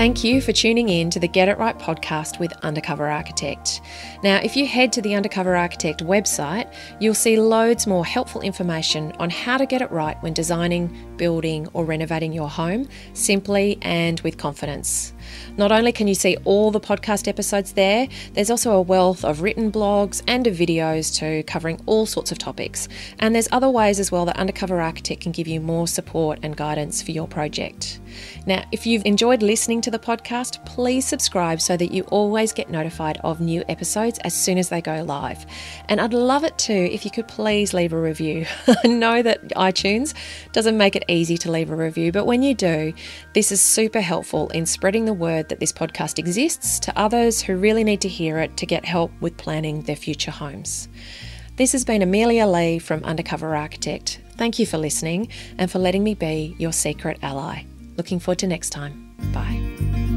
Thank 0.00 0.24
you 0.24 0.40
for 0.40 0.52
tuning 0.52 0.88
in 0.88 1.10
to 1.10 1.20
the 1.20 1.28
Get 1.28 1.48
It 1.48 1.58
Right 1.58 1.78
podcast 1.78 2.40
with 2.40 2.54
Undercover 2.62 3.06
Architect. 3.06 3.82
Now, 4.24 4.38
if 4.38 4.56
you 4.56 4.66
head 4.66 4.94
to 4.94 5.02
the 5.02 5.14
Undercover 5.14 5.54
Architect 5.54 6.02
website, 6.02 6.72
you'll 7.00 7.12
see 7.12 7.38
loads 7.38 7.86
more 7.86 8.06
helpful 8.06 8.40
information 8.40 9.12
on 9.18 9.28
how 9.28 9.58
to 9.58 9.66
get 9.66 9.82
it 9.82 9.90
right 9.90 10.16
when 10.22 10.32
designing, 10.32 11.14
building, 11.18 11.68
or 11.74 11.84
renovating 11.84 12.32
your 12.32 12.48
home 12.48 12.88
simply 13.12 13.76
and 13.82 14.20
with 14.20 14.38
confidence. 14.38 15.12
Not 15.56 15.72
only 15.72 15.92
can 15.92 16.08
you 16.08 16.14
see 16.14 16.36
all 16.44 16.70
the 16.70 16.80
podcast 16.80 17.28
episodes 17.28 17.72
there, 17.72 18.08
there's 18.34 18.50
also 18.50 18.72
a 18.72 18.80
wealth 18.80 19.24
of 19.24 19.42
written 19.42 19.70
blogs 19.70 20.22
and 20.26 20.46
of 20.46 20.54
videos 20.54 21.14
too, 21.14 21.42
covering 21.44 21.80
all 21.86 22.06
sorts 22.06 22.32
of 22.32 22.38
topics. 22.38 22.88
And 23.18 23.34
there's 23.34 23.48
other 23.52 23.70
ways 23.70 24.00
as 24.00 24.10
well 24.10 24.24
that 24.26 24.38
Undercover 24.38 24.80
Architect 24.80 25.22
can 25.22 25.32
give 25.32 25.48
you 25.48 25.60
more 25.60 25.86
support 25.86 26.38
and 26.42 26.56
guidance 26.56 27.02
for 27.02 27.10
your 27.10 27.28
project. 27.28 28.00
Now, 28.46 28.64
if 28.72 28.86
you've 28.86 29.04
enjoyed 29.04 29.42
listening 29.42 29.80
to 29.82 29.90
the 29.90 29.98
podcast, 29.98 30.64
please 30.64 31.06
subscribe 31.06 31.60
so 31.60 31.76
that 31.76 31.92
you 31.92 32.02
always 32.04 32.52
get 32.52 32.70
notified 32.70 33.18
of 33.22 33.40
new 33.40 33.62
episodes 33.68 34.18
as 34.20 34.34
soon 34.34 34.58
as 34.58 34.68
they 34.68 34.80
go 34.80 35.02
live. 35.02 35.46
And 35.88 36.00
I'd 36.00 36.14
love 36.14 36.44
it 36.44 36.56
too 36.58 36.88
if 36.90 37.04
you 37.04 37.10
could 37.10 37.28
please 37.28 37.74
leave 37.74 37.92
a 37.92 38.00
review. 38.00 38.46
I 38.84 38.88
know 38.88 39.22
that 39.22 39.48
iTunes 39.50 40.14
doesn't 40.52 40.76
make 40.76 40.96
it 40.96 41.04
easy 41.08 41.36
to 41.38 41.50
leave 41.50 41.70
a 41.70 41.76
review, 41.76 42.12
but 42.12 42.26
when 42.26 42.42
you 42.42 42.54
do, 42.54 42.92
this 43.34 43.52
is 43.52 43.60
super 43.60 44.00
helpful 44.00 44.48
in 44.50 44.66
spreading 44.66 45.04
the 45.04 45.14
word 45.20 45.48
that 45.48 45.60
this 45.60 45.72
podcast 45.72 46.18
exists 46.18 46.80
to 46.80 46.98
others 46.98 47.40
who 47.40 47.56
really 47.56 47.84
need 47.84 48.00
to 48.00 48.08
hear 48.08 48.38
it 48.38 48.56
to 48.56 48.66
get 48.66 48.84
help 48.84 49.12
with 49.20 49.36
planning 49.36 49.82
their 49.82 49.94
future 49.94 50.32
homes. 50.32 50.88
This 51.56 51.72
has 51.72 51.84
been 51.84 52.02
Amelia 52.02 52.46
Lee 52.46 52.78
from 52.80 53.04
Undercover 53.04 53.54
Architect. 53.54 54.20
Thank 54.36 54.58
you 54.58 54.66
for 54.66 54.78
listening 54.78 55.28
and 55.58 55.70
for 55.70 55.78
letting 55.78 56.02
me 56.02 56.14
be 56.14 56.56
your 56.58 56.72
secret 56.72 57.18
ally. 57.22 57.64
Looking 57.96 58.18
forward 58.18 58.38
to 58.40 58.46
next 58.46 58.70
time. 58.70 59.14
Bye. 59.32 60.09